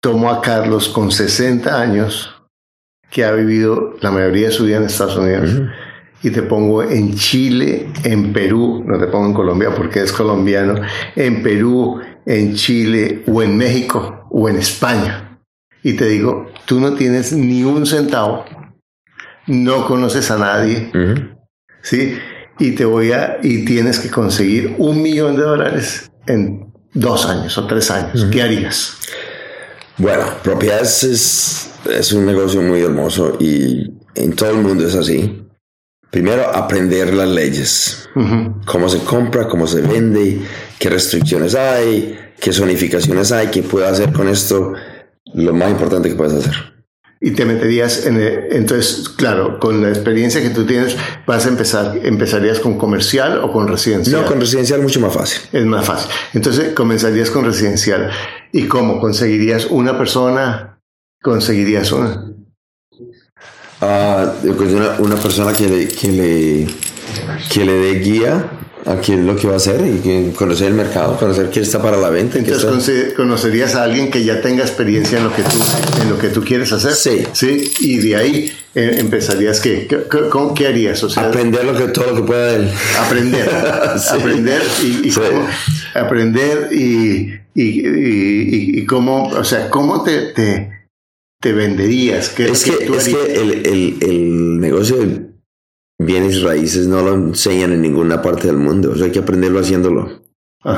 tomo 0.01 0.31
a 0.31 0.41
Carlos 0.41 0.89
con 0.89 1.11
60 1.11 1.79
años, 1.79 2.33
que 3.09 3.23
ha 3.23 3.31
vivido 3.33 3.95
la 4.01 4.11
mayoría 4.11 4.47
de 4.47 4.53
su 4.53 4.63
vida 4.63 4.77
en 4.77 4.85
Estados 4.85 5.17
Unidos, 5.17 5.51
y 6.23 6.29
te 6.29 6.43
pongo 6.43 6.83
en 6.83 7.15
Chile, 7.15 7.89
en 8.03 8.31
Perú, 8.31 8.83
no 8.85 8.99
te 8.99 9.07
pongo 9.07 9.27
en 9.27 9.33
Colombia 9.33 9.73
porque 9.75 10.01
es 10.01 10.11
colombiano, 10.11 10.75
en 11.15 11.41
Perú, 11.41 11.99
en 12.25 12.55
Chile, 12.55 13.23
o 13.27 13.41
en 13.41 13.57
México, 13.57 14.27
o 14.29 14.47
en 14.47 14.57
España. 14.57 15.39
Y 15.83 15.93
te 15.93 16.07
digo, 16.07 16.51
tú 16.65 16.79
no 16.79 16.93
tienes 16.93 17.33
ni 17.33 17.63
un 17.63 17.85
centavo, 17.85 18.45
no 19.47 19.87
conoces 19.87 20.29
a 20.29 20.37
nadie, 20.37 20.91
¿sí? 21.81 22.17
Y 22.59 22.71
te 22.71 22.85
voy 22.85 23.11
a, 23.11 23.39
y 23.41 23.65
tienes 23.65 23.99
que 23.99 24.09
conseguir 24.09 24.75
un 24.77 25.01
millón 25.01 25.35
de 25.35 25.41
dólares 25.41 26.11
en 26.27 26.71
dos 26.93 27.25
años 27.25 27.57
o 27.57 27.65
tres 27.65 27.89
años. 27.89 28.27
¿Qué 28.31 28.43
harías? 28.43 28.97
Bueno, 29.97 30.25
propiedades 30.43 31.03
es, 31.03 31.71
es 31.89 32.13
un 32.13 32.27
negocio 32.27 32.61
muy 32.61 32.81
hermoso 32.81 33.37
y 33.39 33.91
en 34.13 34.35
todo 34.35 34.51
el 34.51 34.57
mundo 34.57 34.85
es 34.85 34.95
así. 34.95 35.41
Primero, 36.11 36.53
aprender 36.53 37.13
las 37.13 37.29
leyes. 37.29 38.09
Cómo 38.65 38.89
se 38.89 38.99
compra, 38.99 39.47
cómo 39.47 39.65
se 39.65 39.81
vende, 39.81 40.41
qué 40.77 40.89
restricciones 40.89 41.55
hay, 41.55 42.19
qué 42.39 42.51
zonificaciones 42.51 43.31
hay, 43.31 43.47
qué 43.47 43.63
puedo 43.63 43.87
hacer 43.87 44.11
con 44.11 44.27
esto. 44.27 44.73
Lo 45.33 45.53
más 45.53 45.71
importante 45.71 46.09
que 46.09 46.15
puedes 46.15 46.33
hacer. 46.33 46.71
Y 47.23 47.31
te 47.31 47.45
meterías 47.45 48.07
en 48.07 48.19
entonces, 48.19 49.07
claro, 49.07 49.59
con 49.59 49.81
la 49.81 49.89
experiencia 49.89 50.41
que 50.41 50.49
tú 50.49 50.65
tienes, 50.65 50.97
vas 51.27 51.45
a 51.45 51.49
empezar, 51.49 51.99
empezarías 52.03 52.59
con 52.59 52.79
comercial 52.79 53.39
o 53.43 53.53
con 53.53 53.67
residencial. 53.67 54.23
No, 54.23 54.27
con 54.27 54.41
residencial 54.41 54.81
mucho 54.81 54.99
más 54.99 55.13
fácil. 55.13 55.39
Es 55.53 55.65
más 55.65 55.85
fácil. 55.85 56.11
Entonces 56.33 56.73
comenzarías 56.73 57.29
con 57.29 57.45
residencial. 57.45 58.09
¿Y 58.51 58.63
cómo? 58.63 58.99
¿Conseguirías 58.99 59.67
una 59.69 59.97
persona? 59.97 60.81
¿Conseguirías 61.21 61.91
una? 61.91 62.30
Ah, 63.81 64.33
una, 64.43 64.95
una 64.99 65.15
persona 65.15 65.53
que 65.53 65.67
le, 65.67 65.87
que 65.87 66.11
le, 66.11 66.67
que 67.49 67.65
le 67.65 67.73
dé 67.73 67.99
guía 67.99 68.49
a 68.85 68.99
qué 68.99 69.13
es 69.13 69.19
lo 69.19 69.35
que 69.35 69.47
va 69.47 69.53
a 69.53 69.57
hacer 69.57 69.81
y 69.85 70.31
conocer 70.31 70.67
el 70.67 70.73
mercado, 70.73 71.17
conocer 71.17 71.49
quién 71.51 71.63
está 71.63 71.81
para 71.81 71.97
la 71.97 72.09
venta. 72.09 72.39
Entonces 72.39 73.13
conocerías 73.13 73.75
a 73.75 73.83
alguien 73.83 74.09
que 74.09 74.23
ya 74.23 74.41
tenga 74.41 74.63
experiencia 74.63 75.17
en 75.17 75.25
lo 75.25 75.35
que 75.35 75.43
tú, 75.43 75.57
en 76.01 76.09
lo 76.09 76.17
que 76.17 76.29
tú 76.29 76.43
quieres 76.43 76.71
hacer. 76.71 76.93
Sí. 76.93 77.23
Sí, 77.33 77.71
y 77.79 77.97
de 77.97 78.15
ahí 78.15 78.53
eh, 78.73 78.97
empezarías, 78.99 79.59
¿qué? 79.59 79.87
¿Qué, 79.87 79.97
qué, 80.55 80.67
harías? 80.67 81.03
O 81.03 81.09
sea, 81.09 81.27
aprender 81.27 81.65
lo 81.65 81.75
que, 81.75 81.85
todo 81.91 82.07
lo 82.07 82.15
que 82.15 82.23
pueda 82.23 82.55
él. 82.55 82.69
Aprender. 82.99 83.49
Aprender 84.11 84.61
y, 84.83 85.07
y 85.07 85.11
cómo, 85.11 85.47
aprender 85.93 86.69
y, 86.71 87.33
y, 87.53 88.79
y, 88.79 88.85
cómo, 88.85 89.27
o 89.27 89.43
sea, 89.43 89.69
cómo 89.69 90.03
te, 90.03 90.31
te, 90.31 90.80
te 91.41 91.51
venderías. 91.51 92.39
es 92.39 92.63
que, 92.63 92.73
es 92.85 93.09
que 93.09 93.33
el, 93.33 93.51
el, 93.65 93.97
el 94.01 94.59
negocio 94.59 94.97
del 94.97 95.31
bienes 95.99 96.41
raíces 96.41 96.87
no 96.87 97.01
lo 97.01 97.13
enseñan 97.13 97.73
en 97.73 97.81
ninguna 97.81 98.21
parte 98.21 98.47
del 98.47 98.57
mundo. 98.57 98.91
O 98.91 98.95
sea, 98.95 99.05
hay 99.05 99.11
que 99.11 99.19
aprenderlo 99.19 99.59
haciéndolo. 99.59 100.21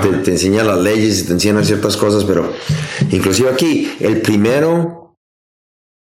Te, 0.02 0.10
te, 0.24 0.32
enseñan 0.32 0.68
las 0.68 0.80
leyes 0.80 1.22
y 1.22 1.26
te 1.26 1.34
enseñan 1.34 1.66
ciertas 1.66 1.98
cosas, 1.98 2.24
pero 2.24 2.54
inclusive 3.12 3.50
aquí, 3.50 3.92
el 4.00 4.22
primero 4.22 5.18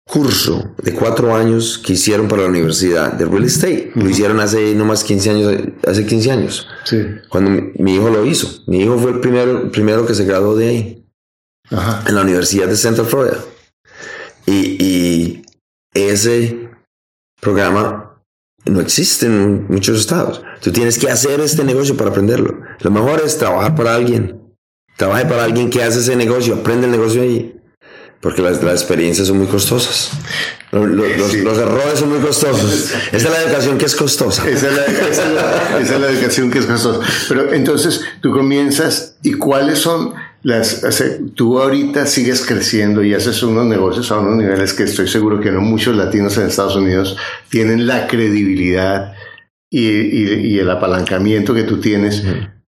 curso 0.07 0.75
de 0.83 0.93
cuatro 0.93 1.33
años 1.35 1.81
que 1.83 1.93
hicieron 1.93 2.27
para 2.27 2.43
la 2.43 2.49
universidad 2.49 3.13
de 3.13 3.25
real 3.25 3.43
estate, 3.43 3.91
lo 3.95 4.07
hicieron 4.07 4.39
hace 4.39 4.75
no 4.75 4.85
más 4.85 5.03
15 5.03 5.29
años, 5.31 5.53
hace 5.87 6.05
15 6.05 6.31
años. 6.31 6.67
Sí. 6.83 6.97
Cuando 7.29 7.71
mi, 7.79 7.95
hijo 7.95 8.09
lo 8.09 8.23
hizo. 8.23 8.61
Mi 8.67 8.83
hijo 8.83 8.99
fue 8.99 9.13
el 9.13 9.19
primero, 9.19 9.71
primero 9.71 10.05
que 10.05 10.13
se 10.13 10.25
graduó 10.25 10.55
de 10.55 10.67
ahí. 10.67 10.97
En 12.05 12.15
la 12.15 12.21
Universidad 12.21 12.67
de 12.67 12.75
Central 12.75 13.07
Florida. 13.07 13.37
Y, 14.45 14.83
y 14.83 15.43
ese 15.93 16.69
programa 17.39 18.11
no 18.65 18.79
existe 18.79 19.25
en 19.25 19.67
muchos 19.67 19.99
estados. 19.99 20.41
Tú 20.61 20.71
tienes 20.71 20.97
que 20.97 21.09
hacer 21.09 21.39
este 21.39 21.63
negocio 21.63 21.97
para 21.97 22.11
aprenderlo. 22.11 22.59
Lo 22.79 22.91
mejor 22.91 23.21
es 23.25 23.37
trabajar 23.37 23.75
para 23.75 23.95
alguien. 23.95 24.39
Trabaje 24.97 25.25
para 25.25 25.43
alguien 25.43 25.69
que 25.69 25.83
hace 25.83 25.99
ese 25.99 26.15
negocio, 26.15 26.55
aprende 26.55 26.85
el 26.85 26.91
negocio 26.91 27.23
ahí. 27.23 27.57
Porque 28.21 28.43
las, 28.43 28.61
las 28.61 28.81
experiencias 28.81 29.27
son 29.27 29.39
muy 29.39 29.47
costosas. 29.47 30.11
Los, 30.71 30.87
los, 30.87 31.57
errores 31.57 31.99
son 31.99 32.09
muy 32.09 32.19
costosos. 32.19 32.91
Esa 33.11 33.27
es 33.27 33.29
la 33.29 33.41
educación 33.41 33.79
que 33.79 33.85
es 33.85 33.95
costosa. 33.95 34.47
Esa 34.47 34.69
es 34.69 34.75
la, 34.75 34.85
esa 34.85 35.95
es 35.95 35.99
la 35.99 36.09
educación 36.11 36.51
que 36.51 36.59
es 36.59 36.67
costosa. 36.67 36.99
Pero 37.27 37.51
entonces 37.51 38.01
tú 38.21 38.31
comienzas 38.31 39.17
y 39.23 39.33
cuáles 39.33 39.79
son 39.79 40.13
las, 40.43 40.83
tú 41.35 41.59
ahorita 41.59 42.07
sigues 42.07 42.45
creciendo 42.45 43.03
y 43.03 43.13
haces 43.13 43.43
unos 43.43 43.65
negocios 43.65 44.11
a 44.11 44.19
unos 44.19 44.37
niveles 44.37 44.73
que 44.73 44.83
estoy 44.83 45.07
seguro 45.07 45.39
que 45.39 45.51
no 45.51 45.61
muchos 45.61 45.95
latinos 45.95 46.37
en 46.37 46.47
Estados 46.47 46.75
Unidos 46.75 47.15
tienen 47.49 47.85
la 47.85 48.07
credibilidad 48.07 49.13
y, 49.69 49.87
y, 49.87 50.59
el 50.59 50.69
apalancamiento 50.69 51.53
que 51.53 51.63
tú 51.63 51.79
tienes. 51.79 52.23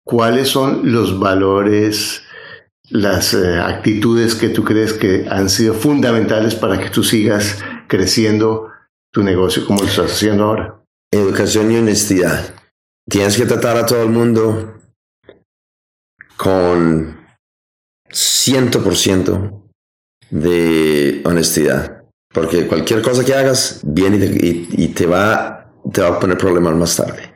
¿Cuáles 0.05 0.49
son 0.49 0.93
los 0.93 1.19
valores, 1.19 2.23
las 2.91 3.33
eh, 3.33 3.59
actitudes 3.61 4.35
que 4.35 4.49
tú 4.49 4.65
crees 4.65 4.93
que 4.93 5.27
han 5.31 5.49
sido 5.49 5.73
fundamentales 5.73 6.55
para 6.55 6.79
que 6.79 6.91
tú 6.91 7.03
sigas 7.03 7.59
creciendo 7.89 8.69
tu 9.13 9.23
negocio 9.23 9.65
como 9.65 9.83
lo 9.83 9.89
estás 9.89 10.13
haciendo 10.13 10.45
ahora? 10.45 10.83
Educación 11.11 11.71
y 11.71 11.77
honestidad. 11.77 12.55
Tienes 13.09 13.37
que 13.37 13.47
tratar 13.47 13.77
a 13.77 13.87
todo 13.87 14.03
el 14.03 14.11
mundo 14.11 14.75
con 16.37 17.22
100% 18.13 19.63
de 20.31 21.23
honestidad. 21.25 22.05
Porque 22.33 22.67
cualquier 22.67 23.03
cosa 23.03 23.25
que 23.25 23.35
hagas 23.35 23.81
viene 23.83 24.17
y 24.25 24.89
te, 24.89 25.07
va, 25.07 25.71
te 25.93 26.01
va 26.01 26.09
a 26.09 26.21
poner 26.21 26.39
problemas 26.39 26.75
más 26.75 26.97
tarde. 26.97 27.33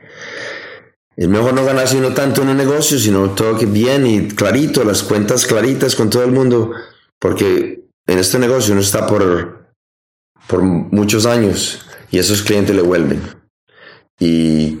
Es 1.15 1.27
mejor 1.27 1.53
no 1.53 1.65
ganar 1.65 1.87
sino 1.87 2.13
tanto 2.13 2.41
en 2.41 2.49
un 2.49 2.57
negocio, 2.57 2.97
sino 2.99 3.31
todo 3.31 3.55
bien 3.55 4.05
y 4.05 4.27
clarito, 4.27 4.83
las 4.83 5.03
cuentas 5.03 5.45
claritas 5.45 5.95
con 5.95 6.09
todo 6.09 6.23
el 6.23 6.31
mundo. 6.31 6.71
Porque 7.19 7.83
en 8.07 8.19
este 8.19 8.39
negocio 8.39 8.73
uno 8.73 8.81
está 8.81 9.05
por, 9.05 9.67
por 10.47 10.61
muchos 10.61 11.25
años 11.25 11.85
y 12.09 12.17
esos 12.19 12.41
clientes 12.41 12.75
le 12.75 12.81
vuelven. 12.81 13.21
Y 14.19 14.79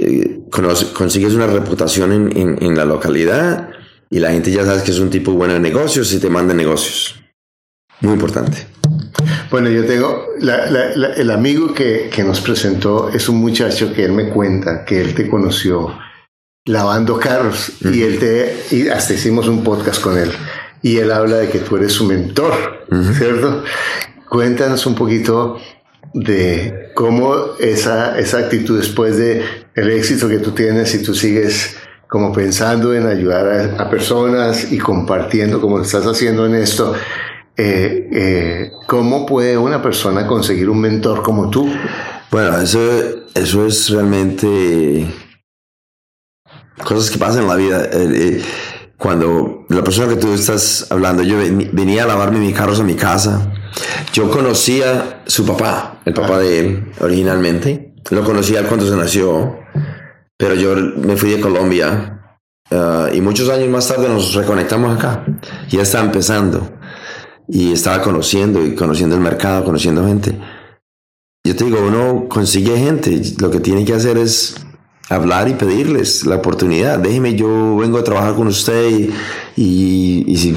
eh, 0.00 0.40
consigues 0.50 1.32
una 1.32 1.46
reputación 1.46 2.12
en, 2.12 2.62
en 2.62 2.76
la 2.76 2.84
localidad 2.84 3.70
y 4.14 4.20
la 4.20 4.30
gente 4.30 4.52
ya 4.52 4.64
sabe 4.64 4.82
que 4.84 4.92
es 4.92 4.98
un 5.00 5.10
tipo 5.10 5.32
bueno 5.32 5.54
de 5.54 5.60
negocios 5.60 6.12
y 6.12 6.20
te 6.20 6.30
manda 6.30 6.54
negocios. 6.54 7.20
Muy 8.00 8.12
importante. 8.14 8.66
Bueno, 9.50 9.68
yo 9.70 9.84
tengo 9.86 10.28
la- 10.40 10.70
la- 10.70 10.94
la- 10.94 11.14
el 11.14 11.30
amigo 11.32 11.74
que, 11.74 12.10
que 12.14 12.22
nos 12.22 12.40
presentó 12.40 13.08
es 13.10 13.28
un 13.28 13.38
muchacho 13.38 13.92
que 13.92 14.04
él 14.04 14.12
me 14.12 14.28
cuenta 14.30 14.84
que 14.84 15.00
él 15.00 15.14
te 15.14 15.28
conoció 15.28 15.98
lavando 16.66 17.18
carros 17.18 17.72
y 17.80 18.02
él 18.02 18.18
te 18.20 18.56
y 18.70 18.88
hasta 18.88 19.14
hicimos 19.14 19.48
un 19.48 19.64
podcast 19.64 20.00
con 20.00 20.16
él 20.16 20.30
y 20.80 20.96
él 20.98 21.10
habla 21.10 21.36
de 21.38 21.48
que 21.48 21.58
tú 21.58 21.76
eres 21.76 21.92
su 21.92 22.04
mentor, 22.04 22.86
¿cierto? 23.18 23.64
Cuéntanos 24.28 24.86
un 24.86 24.94
poquito 24.94 25.58
de 26.12 26.90
cómo 26.94 27.34
esa, 27.58 28.16
esa 28.18 28.38
actitud 28.38 28.78
después 28.78 29.16
de 29.16 29.42
el 29.74 29.90
éxito 29.90 30.28
que 30.28 30.38
tú 30.38 30.52
tienes 30.52 30.94
y 30.94 31.02
tú 31.02 31.14
sigues 31.14 31.76
como 32.14 32.32
pensando 32.32 32.94
en 32.94 33.08
ayudar 33.08 33.44
a, 33.48 33.82
a 33.82 33.90
personas 33.90 34.70
y 34.70 34.78
compartiendo 34.78 35.60
como 35.60 35.80
estás 35.80 36.04
haciendo 36.06 36.46
en 36.46 36.54
esto, 36.54 36.94
eh, 37.56 38.08
eh, 38.12 38.70
¿cómo 38.86 39.26
puede 39.26 39.58
una 39.58 39.82
persona 39.82 40.24
conseguir 40.24 40.70
un 40.70 40.80
mentor 40.80 41.24
como 41.24 41.50
tú? 41.50 41.68
Bueno, 42.30 42.56
eso, 42.58 42.78
eso 43.34 43.66
es 43.66 43.90
realmente 43.90 45.08
cosas 46.84 47.10
que 47.10 47.18
pasan 47.18 47.42
en 47.42 47.48
la 47.48 47.56
vida. 47.56 47.82
Eh, 47.84 48.08
eh, 48.14 48.42
Cuando 48.96 49.66
la 49.68 49.82
persona 49.82 50.08
que 50.08 50.14
tú 50.20 50.32
estás 50.32 50.86
hablando, 50.90 51.24
yo 51.24 51.36
ven- 51.36 51.70
venía 51.72 52.04
a 52.04 52.06
lavarme 52.06 52.38
mis 52.38 52.54
carros 52.56 52.78
a 52.78 52.84
mi 52.84 52.94
casa. 52.94 53.52
Yo 54.12 54.30
conocía 54.30 55.24
su 55.26 55.44
papá, 55.44 56.00
el 56.04 56.14
papá 56.14 56.38
de 56.38 56.60
él, 56.60 56.92
originalmente. 57.00 57.92
Lo 58.10 58.22
conocía 58.22 58.62
cuando 58.68 58.86
se 58.86 58.94
nació, 58.96 59.58
pero 60.36 60.54
yo 60.54 60.74
me 60.74 61.16
fui 61.16 61.30
de 61.30 61.40
Colombia 61.40 62.38
ah, 62.70 63.08
y 63.12 63.20
muchos 63.20 63.48
años 63.48 63.68
más 63.68 63.88
tarde 63.88 64.08
nos 64.08 64.34
reconectamos 64.34 64.96
acá. 64.96 65.24
Ya 65.68 65.82
estaba 65.82 66.04
empezando 66.04 66.70
y 67.48 67.72
estaba 67.72 68.02
conociendo 68.02 68.64
y 68.64 68.74
conociendo 68.74 69.16
el 69.16 69.22
mercado, 69.22 69.64
conociendo 69.64 70.06
gente. 70.06 70.38
Yo 71.46 71.54
te 71.54 71.64
digo, 71.64 71.78
uno 71.86 72.26
consigue 72.28 72.78
gente, 72.78 73.20
lo 73.38 73.50
que 73.50 73.60
tiene 73.60 73.84
que 73.84 73.92
hacer 73.92 74.16
es 74.16 74.56
hablar 75.10 75.48
y 75.48 75.54
pedirles 75.54 76.24
la 76.24 76.36
oportunidad. 76.36 76.98
Déjeme, 76.98 77.34
yo 77.34 77.76
vengo 77.76 77.98
a 77.98 78.04
trabajar 78.04 78.34
con 78.34 78.46
usted 78.46 79.10
y, 79.54 80.36
si 80.36 80.56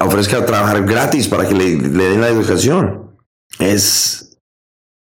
ofrezca 0.00 0.46
trabajar 0.46 0.84
gratis 0.86 1.28
para 1.28 1.46
que 1.46 1.54
le, 1.54 1.76
le 1.76 2.04
den 2.04 2.22
la 2.22 2.28
educación. 2.28 3.14
Es 3.58 4.38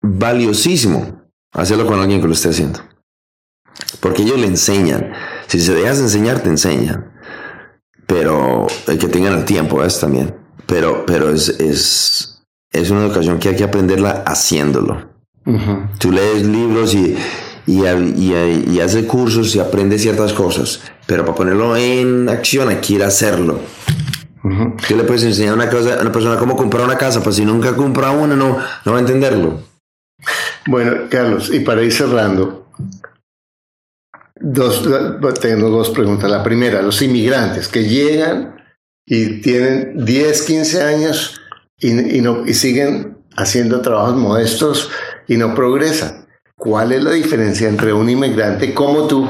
valiosísimo 0.02 1.30
hacerlo 1.52 1.86
con 1.86 2.00
alguien 2.00 2.20
que 2.20 2.26
lo 2.26 2.32
esté 2.32 2.50
haciendo. 2.50 2.80
Porque 4.00 4.22
ellos 4.22 4.38
le 4.38 4.46
enseñan. 4.46 5.12
Si 5.46 5.60
se 5.60 5.74
dejas 5.74 5.98
enseñar, 5.98 6.40
te 6.40 6.48
enseñan. 6.48 7.12
Pero 8.06 8.66
el 8.86 8.98
que 8.98 9.08
tengan 9.08 9.34
el 9.34 9.44
tiempo 9.44 9.82
es 9.82 9.98
también. 9.98 10.34
Pero, 10.66 11.04
pero 11.06 11.30
es, 11.30 11.48
es, 11.48 12.42
es 12.72 12.90
una 12.90 13.06
educación 13.06 13.38
que 13.38 13.50
hay 13.50 13.56
que 13.56 13.64
aprenderla 13.64 14.22
haciéndolo. 14.26 15.10
Tú 15.98 16.10
lees 16.10 16.44
libros 16.44 16.92
y, 16.94 17.16
y, 17.66 17.86
y, 17.86 18.64
y 18.68 18.80
haces 18.80 19.06
cursos 19.06 19.54
y 19.54 19.60
aprendes 19.60 20.02
ciertas 20.02 20.32
cosas, 20.32 20.80
pero 21.06 21.24
para 21.24 21.36
ponerlo 21.36 21.76
en 21.76 22.28
acción 22.28 22.68
hay 22.68 22.78
que 22.78 22.94
ir 22.94 23.04
a 23.04 23.06
hacerlo. 23.06 23.60
¿Qué 24.86 24.94
le 24.94 25.04
puedes 25.04 25.24
enseñar 25.24 25.52
a 25.52 25.54
una, 25.54 25.70
cosa, 25.70 25.98
a 25.98 26.02
una 26.02 26.12
persona 26.12 26.36
cómo 26.36 26.56
comprar 26.56 26.84
una 26.84 26.96
casa? 26.96 27.22
Pues 27.22 27.36
si 27.36 27.44
nunca 27.44 27.74
compra 27.74 28.10
una, 28.10 28.36
no, 28.36 28.58
no 28.84 28.92
va 28.92 28.98
a 28.98 29.00
entenderlo. 29.00 29.60
Bueno, 30.66 31.08
Carlos, 31.08 31.50
y 31.52 31.60
para 31.60 31.82
ir 31.82 31.92
cerrando, 31.92 32.66
dos, 34.46 34.88
tengo 35.40 35.70
dos 35.70 35.90
preguntas. 35.90 36.30
La 36.30 36.42
primera, 36.42 36.82
los 36.82 37.02
inmigrantes 37.02 37.68
que 37.68 37.84
llegan 37.84 38.56
y 39.04 39.40
tienen 39.40 40.04
10, 40.04 40.42
15 40.42 40.82
años 40.82 41.40
y, 41.78 42.18
y, 42.18 42.20
no, 42.20 42.46
y 42.46 42.54
siguen 42.54 43.18
haciendo 43.36 43.80
trabajos 43.80 44.16
modestos 44.16 44.90
y 45.28 45.36
no 45.36 45.54
progresan. 45.54 46.26
¿Cuál 46.56 46.92
es 46.92 47.02
la 47.04 47.10
diferencia 47.10 47.68
entre 47.68 47.92
un 47.92 48.08
inmigrante 48.08 48.72
como 48.72 49.06
tú 49.06 49.28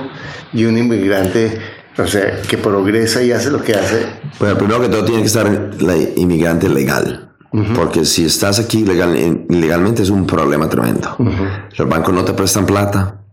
y 0.53 0.65
un 0.65 0.79
inmigrante, 0.79 1.59
o 1.99 2.07
sea, 2.07 2.41
que 2.43 2.57
progresa 2.57 3.23
y 3.23 3.33
hace 3.33 3.51
lo 3.51 3.63
que 3.63 3.75
hace? 3.75 4.07
Bueno, 4.39 4.57
primero 4.57 4.81
que 4.81 4.89
todo 4.89 5.05
tiene 5.05 5.23
que 5.23 5.27
estar 5.27 5.75
la 5.81 5.97
inmigrante 5.97 6.69
legal. 6.69 7.35
Uh 7.53 7.61
-huh. 7.61 7.75
Porque 7.75 8.05
si 8.05 8.27
estás 8.27 8.59
aquí 8.59 8.85
legal, 8.85 9.17
ilegalmente 9.49 10.03
es 10.03 10.11
un 10.11 10.27
problema 10.27 10.69
tremendo. 10.69 11.17
Uh 11.19 11.25
-huh. 11.25 11.69
Los 11.77 11.89
bancos 11.89 12.15
no 12.15 12.25
te 12.25 12.33
prestan 12.33 12.67
plata. 12.67 13.26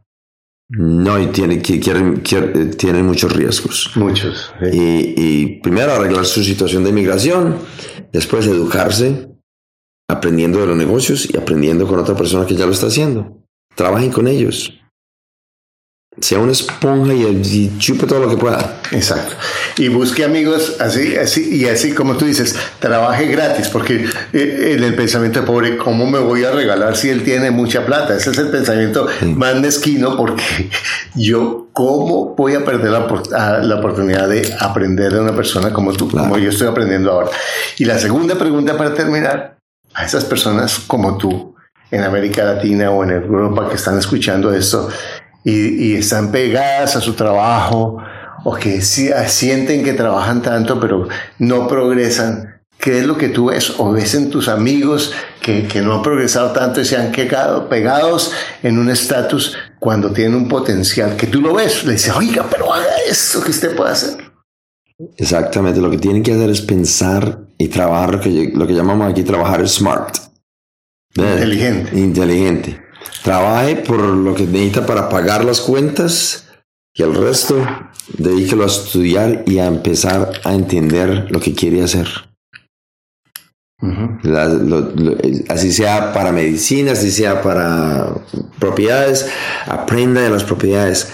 No, 0.75 1.21
y 1.21 1.27
tienen, 1.27 1.61
quieren, 1.61 2.21
quieren, 2.21 2.71
tienen 2.71 3.05
muchos 3.05 3.31
riesgos. 3.31 3.91
Muchos. 3.95 4.51
Sí. 4.59 4.69
Y, 4.75 5.13
y, 5.15 5.59
primero 5.61 5.93
arreglar 5.93 6.25
su 6.25 6.43
situación 6.43 6.83
de 6.83 6.89
inmigración, 6.89 7.57
después 8.11 8.47
educarse, 8.47 9.29
aprendiendo 10.09 10.59
de 10.59 10.65
los 10.65 10.75
negocios 10.75 11.29
y 11.31 11.37
aprendiendo 11.37 11.87
con 11.87 11.99
otra 11.99 12.15
persona 12.15 12.47
que 12.47 12.55
ya 12.55 12.65
lo 12.65 12.71
está 12.71 12.87
haciendo. 12.87 13.43
Trabajen 13.75 14.11
con 14.11 14.27
ellos. 14.27 14.73
Sea 16.19 16.39
una 16.39 16.51
esponja 16.51 17.13
y, 17.13 17.23
y 17.25 17.77
chupe 17.79 18.05
todo 18.05 18.19
lo 18.19 18.29
que 18.29 18.37
pueda. 18.37 18.81
Exacto. 18.91 19.35
Y 19.77 19.87
busque 19.87 20.23
amigos 20.23 20.77
así, 20.79 21.15
así, 21.15 21.55
y 21.55 21.65
así 21.65 21.93
como 21.93 22.15
tú 22.15 22.25
dices, 22.25 22.55
trabaje 22.79 23.25
gratis, 23.27 23.67
porque 23.69 24.05
en 24.31 24.83
el 24.83 24.95
pensamiento 24.95 25.41
de 25.41 25.45
pobre, 25.47 25.77
¿cómo 25.77 26.05
me 26.05 26.19
voy 26.19 26.43
a 26.43 26.51
regalar 26.51 26.95
si 26.95 27.09
él 27.09 27.23
tiene 27.23 27.49
mucha 27.51 27.85
plata? 27.85 28.15
Ese 28.15 28.31
es 28.31 28.37
el 28.37 28.49
pensamiento 28.49 29.07
sí. 29.19 29.25
más 29.25 29.55
mezquino, 29.55 30.15
porque 30.15 30.69
yo, 31.15 31.67
¿cómo 31.73 32.35
voy 32.35 32.53
a 32.53 32.63
perder 32.63 32.91
la, 32.91 33.59
la 33.61 33.75
oportunidad 33.75 34.29
de 34.29 34.53
aprender 34.59 35.13
de 35.13 35.19
una 35.19 35.35
persona 35.35 35.73
como 35.73 35.93
tú, 35.93 36.07
claro. 36.07 36.29
como 36.29 36.39
yo 36.39 36.49
estoy 36.49 36.67
aprendiendo 36.67 37.11
ahora? 37.11 37.29
Y 37.77 37.85
la 37.85 37.97
segunda 37.97 38.35
pregunta 38.35 38.77
para 38.77 38.93
terminar, 38.93 39.57
a 39.95 40.05
esas 40.05 40.25
personas 40.25 40.79
como 40.87 41.17
tú, 41.17 41.53
en 41.91 42.03
América 42.03 42.43
Latina 42.43 42.89
o 42.89 43.03
en 43.03 43.11
Europa 43.11 43.69
que 43.69 43.75
están 43.75 43.99
escuchando 43.99 44.51
esto 44.51 44.89
y, 45.43 45.91
y 45.91 45.95
están 45.95 46.31
pegadas 46.31 46.95
a 46.95 47.01
su 47.01 47.13
trabajo 47.13 47.97
o 48.43 48.55
que 48.55 48.81
sí, 48.81 49.09
sienten 49.27 49.83
que 49.83 49.93
trabajan 49.93 50.41
tanto 50.41 50.79
pero 50.79 51.07
no 51.39 51.67
progresan. 51.67 52.49
¿Qué 52.77 52.99
es 52.99 53.05
lo 53.05 53.17
que 53.17 53.29
tú 53.29 53.45
ves? 53.45 53.79
¿O 53.79 53.93
ves 53.93 54.13
en 54.13 54.29
tus 54.29 54.49
amigos 54.49 55.13
que, 55.41 55.67
que 55.67 55.81
no 55.81 55.95
han 55.95 56.01
progresado 56.01 56.51
tanto 56.51 56.81
y 56.81 56.85
se 56.85 56.97
han 56.97 57.13
quedado 57.13 57.69
pegados 57.69 58.33
en 58.61 58.77
un 58.77 58.89
estatus 58.89 59.55
cuando 59.79 60.11
tienen 60.11 60.35
un 60.35 60.49
potencial 60.49 61.15
que 61.15 61.27
tú 61.27 61.39
lo 61.39 61.53
ves? 61.53 61.85
Le 61.85 61.93
dices, 61.93 62.13
oiga, 62.13 62.45
pero 62.49 62.73
haga 62.73 62.97
eso 63.09 63.41
que 63.41 63.51
usted 63.51 63.73
puede 63.73 63.91
hacer. 63.91 64.33
Exactamente, 65.17 65.79
lo 65.79 65.89
que 65.89 65.97
tienen 65.97 66.23
que 66.23 66.33
hacer 66.33 66.49
es 66.49 66.59
pensar 66.59 67.39
y 67.57 67.69
trabajar, 67.69 68.15
lo 68.15 68.19
que, 68.19 68.51
lo 68.53 68.67
que 68.67 68.73
llamamos 68.73 69.09
aquí 69.09 69.23
trabajar 69.23 69.65
smart. 69.67 70.17
Inteligente. 71.15 71.97
Inteligente. 71.97 72.82
Trabaje 73.23 73.77
por 73.77 73.99
lo 73.99 74.35
que 74.35 74.45
necesita 74.45 74.85
para 74.85 75.09
pagar 75.09 75.45
las 75.45 75.61
cuentas 75.61 76.47
y 76.93 77.03
el 77.03 77.15
resto 77.15 77.65
dedíquelo 78.17 78.63
a 78.63 78.67
estudiar 78.67 79.43
y 79.47 79.59
a 79.59 79.65
empezar 79.65 80.41
a 80.43 80.53
entender 80.53 81.27
lo 81.29 81.39
que 81.39 81.53
quiere 81.53 81.83
hacer. 81.83 82.07
Uh 83.81 83.87
-huh. 83.87 84.23
La, 84.23 84.47
lo, 84.47 84.81
lo, 84.95 85.17
así 85.49 85.71
sea 85.73 86.13
para 86.13 86.31
medicina, 86.31 86.93
así 86.93 87.11
sea 87.11 87.41
para 87.41 88.13
propiedades, 88.59 89.29
aprenda 89.65 90.21
de 90.21 90.29
las 90.29 90.43
propiedades. 90.43 91.11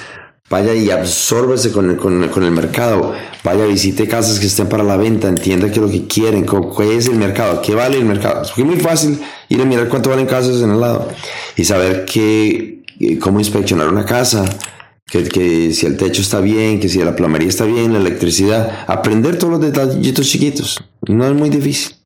Vaya 0.50 0.74
y 0.74 0.90
absórbese 0.90 1.72
con 1.72 1.92
el, 1.92 1.98
con, 1.98 2.28
con 2.30 2.44
el 2.44 2.52
mercado. 2.52 3.14
Vaya, 3.44 3.66
visite 3.66 4.08
casas 4.08 4.40
que 4.40 4.48
estén 4.48 4.68
para 4.68 4.84
la 4.84 4.98
venta. 4.98 5.28
Entienda 5.28 5.68
qué 5.68 5.76
es 5.76 5.82
lo 5.82 5.90
que 5.90 6.08
quieren, 6.08 6.46
qué 6.46 6.98
es 6.98 7.08
el 7.08 7.18
mercado, 7.18 7.62
qué 7.62 7.76
vale 7.76 7.98
el 7.98 8.06
mercado. 8.06 8.42
Es 8.42 8.66
muy 8.66 8.78
fácil 8.78 9.20
ir 9.48 9.62
a 9.62 9.66
mirar 9.66 9.88
cuánto 9.90 10.10
valen 10.10 10.26
casas 10.26 10.62
en 10.62 10.72
el 10.72 10.80
lado 10.80 11.08
y 11.56 11.64
saber 11.66 12.06
qué, 12.06 12.84
cómo 13.22 13.40
inspeccionar 13.40 13.88
una 13.88 14.06
casa, 14.06 14.46
que, 15.06 15.24
que, 15.24 15.72
si 15.74 15.86
el 15.86 15.98
techo 15.98 16.22
está 16.22 16.40
bien, 16.40 16.80
que 16.80 16.90
si 16.90 17.00
la 17.00 17.16
plomería 17.16 17.50
está 17.50 17.66
bien, 17.66 17.94
la 17.94 18.00
electricidad. 18.00 18.86
Aprender 18.88 19.38
todos 19.38 19.54
los 19.54 19.62
detallitos 19.62 20.28
chiquitos. 20.28 20.84
No 21.08 21.28
es 21.28 21.34
muy 21.34 21.50
difícil. 21.50 21.99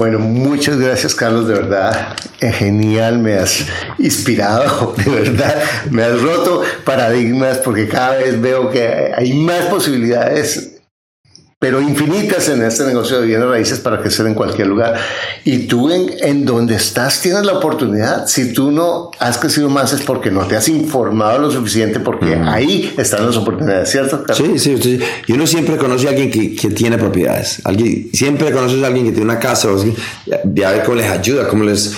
Bueno, 0.00 0.18
muchas 0.18 0.78
gracias 0.78 1.14
Carlos, 1.14 1.46
de 1.46 1.52
verdad, 1.52 2.16
es 2.40 2.54
genial, 2.56 3.18
me 3.18 3.34
has 3.34 3.66
inspirado, 3.98 4.94
de 5.04 5.10
verdad, 5.10 5.62
me 5.90 6.02
has 6.02 6.22
roto 6.22 6.62
paradigmas 6.86 7.58
porque 7.58 7.86
cada 7.86 8.16
vez 8.16 8.40
veo 8.40 8.70
que 8.70 9.12
hay 9.14 9.34
más 9.34 9.66
posibilidades, 9.66 10.79
pero 11.60 11.78
infinitas 11.82 12.48
en 12.48 12.62
este 12.62 12.84
negocio 12.84 13.20
de 13.20 13.26
bienes 13.26 13.46
raíces 13.46 13.80
para 13.80 14.00
crecer 14.00 14.26
en 14.26 14.32
cualquier 14.32 14.66
lugar. 14.66 14.98
Y 15.44 15.66
tú 15.66 15.90
en, 15.90 16.10
en 16.20 16.46
donde 16.46 16.74
estás 16.74 17.20
tienes 17.20 17.44
la 17.44 17.52
oportunidad. 17.52 18.26
Si 18.26 18.54
tú 18.54 18.70
no 18.70 19.10
has 19.18 19.36
crecido 19.36 19.68
más 19.68 19.92
es 19.92 20.00
porque 20.00 20.30
no 20.30 20.46
te 20.46 20.56
has 20.56 20.68
informado 20.68 21.38
lo 21.38 21.50
suficiente, 21.50 22.00
porque 22.00 22.34
mm. 22.34 22.48
ahí 22.48 22.94
están 22.96 23.26
las 23.26 23.36
oportunidades, 23.36 23.90
¿cierto? 23.90 24.24
Sí, 24.32 24.58
sí, 24.58 24.78
sí. 24.80 25.00
Y 25.26 25.34
uno 25.34 25.46
siempre 25.46 25.76
conoce 25.76 26.06
a 26.06 26.10
alguien 26.10 26.30
que, 26.30 26.56
que 26.56 26.70
tiene 26.70 26.96
propiedades. 26.96 27.60
Alguien, 27.64 28.08
siempre 28.14 28.52
conoces 28.52 28.82
a 28.82 28.86
alguien 28.86 29.04
que 29.04 29.12
tiene 29.12 29.30
una 29.30 29.38
casa, 29.38 29.70
o 29.70 29.76
así, 29.76 29.94
y 30.26 30.62
a 30.62 30.70
ver 30.70 30.82
cómo 30.82 30.96
les 30.96 31.10
ayuda, 31.10 31.46
cómo 31.46 31.64
les 31.64 31.94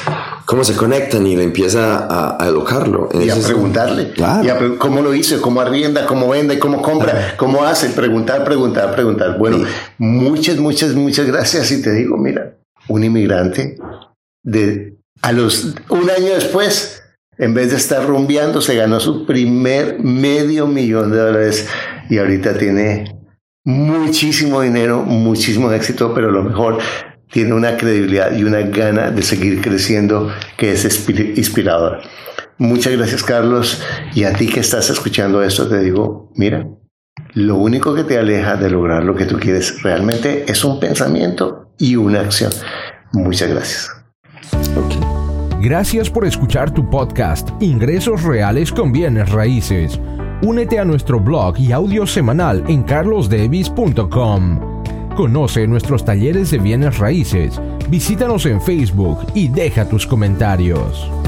cómo 0.53 0.64
se 0.64 0.74
conectan 0.74 1.26
y 1.26 1.34
le 1.34 1.44
empieza 1.44 1.96
a, 1.96 2.36
a 2.38 2.46
educarlo. 2.46 3.09
Y 3.14 3.30
a 3.30 3.36
preguntarle. 3.36 4.11
Claro. 4.11 4.44
Y 4.44 4.50
a 4.50 4.59
pre 4.59 4.76
cómo 4.76 5.00
lo 5.00 5.14
hizo, 5.14 5.40
cómo 5.40 5.62
arrienda, 5.62 6.05
cómo 6.05 6.28
vende, 6.28 6.59
cómo 6.59 6.82
compra, 6.82 7.11
claro. 7.11 7.34
cómo 7.38 7.64
hace. 7.64 7.88
Preguntar, 7.88 8.44
preguntar, 8.44 8.94
preguntar. 8.94 9.38
Bueno, 9.38 9.61
sí. 9.61 9.64
muchas, 9.96 10.59
muchas, 10.59 10.94
muchas 10.94 11.24
gracias. 11.24 11.72
Y 11.72 11.80
te 11.80 11.94
digo, 11.94 12.18
mira, 12.18 12.59
un 12.88 13.03
inmigrante 13.03 13.78
de 14.42 14.98
a 15.22 15.32
los 15.32 15.74
un 15.88 16.11
año 16.11 16.34
después, 16.34 17.03
en 17.38 17.55
vez 17.55 17.70
de 17.70 17.78
estar 17.78 18.07
rumbeando, 18.07 18.61
se 18.61 18.76
ganó 18.76 19.00
su 19.00 19.24
primer 19.24 20.00
medio 20.00 20.66
millón 20.66 21.12
de 21.12 21.16
dólares 21.16 21.66
y 22.11 22.18
ahorita 22.18 22.59
tiene 22.59 23.18
muchísimo 23.64 24.61
dinero, 24.61 25.03
muchísimo 25.03 25.72
éxito, 25.72 26.12
pero 26.12 26.30
lo 26.30 26.42
mejor, 26.42 26.78
tiene 27.33 27.55
una 27.55 27.76
credibilidad 27.76 28.37
y 28.37 28.45
una 28.45 28.61
gana 28.61 29.11
de 29.11 29.22
seguir 29.22 29.61
creciendo 29.61 30.30
que 30.57 30.72
es 30.72 30.85
inspiradora. 31.09 32.01
Muchas 32.59 32.93
gracias, 32.93 33.22
Carlos. 33.22 33.83
Y 34.14 34.24
a 34.24 34.33
ti 34.35 34.47
que 34.47 34.61
estás 34.61 34.91
escuchando 34.91 35.43
esto, 35.43 35.66
te 35.66 35.80
digo, 35.80 36.30
mira, 36.37 36.66
lo 37.35 37.57
único 37.57 37.95
que 37.95 38.05
te 38.05 38.18
aleja 38.18 38.57
de 38.57 38.70
lograr 38.70 39.03
lo 39.05 39.14
que 39.14 39.24
tú 39.24 39.39
quieres 39.39 39.83
realmente 39.83 40.45
es 40.47 40.62
un 40.64 40.78
pensamiento 40.78 41.72
y 41.78 41.97
una 41.97 42.20
acción. 42.20 42.53
Muchas 43.12 43.49
gracias. 43.49 43.91
Gracias 45.61 46.11
por 46.11 46.26
escuchar 46.26 46.72
tu 46.72 46.89
podcast 46.91 47.49
Ingresos 47.61 48.22
Reales 48.22 48.72
con 48.72 48.93
Bienes 48.93 49.30
Raíces. 49.30 49.99
Únete 50.43 50.78
a 50.78 50.85
nuestro 50.85 51.20
blog 51.20 51.59
y 51.59 51.72
audio 51.72 52.07
semanal 52.07 52.64
en 52.68 52.83
carlosdevis.com. 52.83 54.71
Conoce 55.16 55.66
nuestros 55.66 56.06
talleres 56.06 56.50
de 56.50 56.58
bienes 56.58 56.98
raíces, 56.98 57.60
visítanos 57.90 58.46
en 58.46 58.62
Facebook 58.62 59.18
y 59.34 59.48
deja 59.48 59.86
tus 59.86 60.06
comentarios. 60.06 61.21